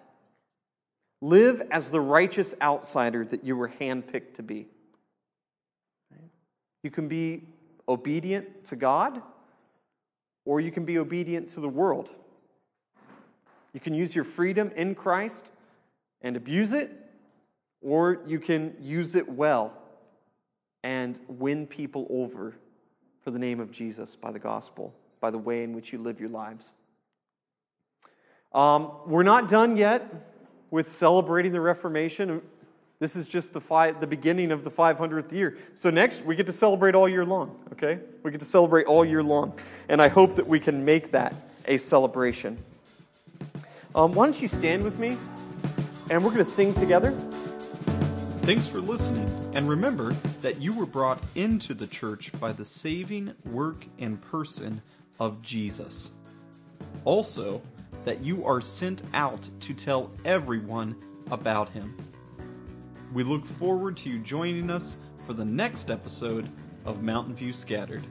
Live 1.19 1.61
as 1.69 1.91
the 1.91 1.99
righteous 1.99 2.55
outsider 2.61 3.25
that 3.25 3.43
you 3.43 3.57
were 3.57 3.67
handpicked 3.67 4.35
to 4.35 4.43
be. 4.43 4.67
You 6.81 6.91
can 6.91 7.09
be 7.09 7.43
obedient 7.89 8.63
to 8.65 8.77
God, 8.77 9.21
or 10.45 10.61
you 10.61 10.71
can 10.71 10.85
be 10.85 10.97
obedient 10.97 11.49
to 11.49 11.59
the 11.59 11.69
world. 11.69 12.11
You 13.73 13.79
can 13.79 13.93
use 13.93 14.15
your 14.15 14.25
freedom 14.25 14.71
in 14.75 14.95
Christ 14.95 15.47
and 16.21 16.35
abuse 16.35 16.73
it, 16.73 16.91
or 17.81 18.21
you 18.27 18.39
can 18.39 18.75
use 18.79 19.15
it 19.15 19.27
well 19.29 19.73
and 20.83 21.19
win 21.27 21.67
people 21.67 22.07
over 22.09 22.55
for 23.21 23.31
the 23.31 23.39
name 23.39 23.59
of 23.59 23.71
Jesus 23.71 24.15
by 24.15 24.31
the 24.31 24.39
gospel, 24.39 24.93
by 25.19 25.31
the 25.31 25.37
way 25.37 25.63
in 25.63 25.73
which 25.73 25.93
you 25.93 25.99
live 25.99 26.19
your 26.19 26.29
lives. 26.29 26.73
Um, 28.53 28.91
we're 29.05 29.23
not 29.23 29.47
done 29.47 29.77
yet 29.77 30.11
with 30.71 30.87
celebrating 30.87 31.53
the 31.53 31.61
Reformation. 31.61 32.41
This 32.99 33.15
is 33.15 33.27
just 33.27 33.53
the, 33.53 33.95
the 33.99 34.07
beginning 34.07 34.51
of 34.51 34.63
the 34.63 34.71
500th 34.71 35.31
year. 35.31 35.57
So, 35.73 35.89
next, 35.89 36.25
we 36.25 36.35
get 36.35 36.47
to 36.47 36.51
celebrate 36.51 36.93
all 36.93 37.07
year 37.07 37.25
long, 37.25 37.57
okay? 37.71 37.99
We 38.23 38.31
get 38.31 38.41
to 38.41 38.45
celebrate 38.45 38.85
all 38.87 39.05
year 39.05 39.23
long. 39.23 39.57
And 39.87 40.01
I 40.01 40.07
hope 40.07 40.35
that 40.35 40.47
we 40.47 40.59
can 40.59 40.83
make 40.83 41.11
that 41.11 41.33
a 41.65 41.77
celebration. 41.77 42.57
Um, 43.93 44.13
why 44.13 44.25
don't 44.25 44.41
you 44.41 44.47
stand 44.47 44.83
with 44.83 44.99
me 44.99 45.17
and 46.09 46.23
we're 46.23 46.29
going 46.29 46.37
to 46.37 46.45
sing 46.45 46.71
together? 46.71 47.11
Thanks 48.41 48.67
for 48.67 48.79
listening, 48.79 49.29
and 49.53 49.69
remember 49.69 50.13
that 50.41 50.59
you 50.59 50.73
were 50.73 50.87
brought 50.87 51.21
into 51.35 51.75
the 51.75 51.85
church 51.85 52.31
by 52.39 52.51
the 52.51 52.65
saving 52.65 53.35
work 53.45 53.85
and 53.99 54.19
person 54.19 54.81
of 55.19 55.41
Jesus. 55.43 56.11
Also, 57.05 57.61
that 58.03 58.21
you 58.21 58.43
are 58.45 58.61
sent 58.61 59.03
out 59.13 59.47
to 59.59 59.73
tell 59.73 60.11
everyone 60.25 60.95
about 61.29 61.69
him. 61.69 61.95
We 63.13 63.23
look 63.23 63.45
forward 63.45 63.95
to 63.97 64.09
you 64.09 64.19
joining 64.19 64.71
us 64.71 64.97
for 65.25 65.33
the 65.33 65.45
next 65.45 65.91
episode 65.91 66.49
of 66.83 67.03
Mountain 67.03 67.35
View 67.35 67.53
Scattered. 67.53 68.05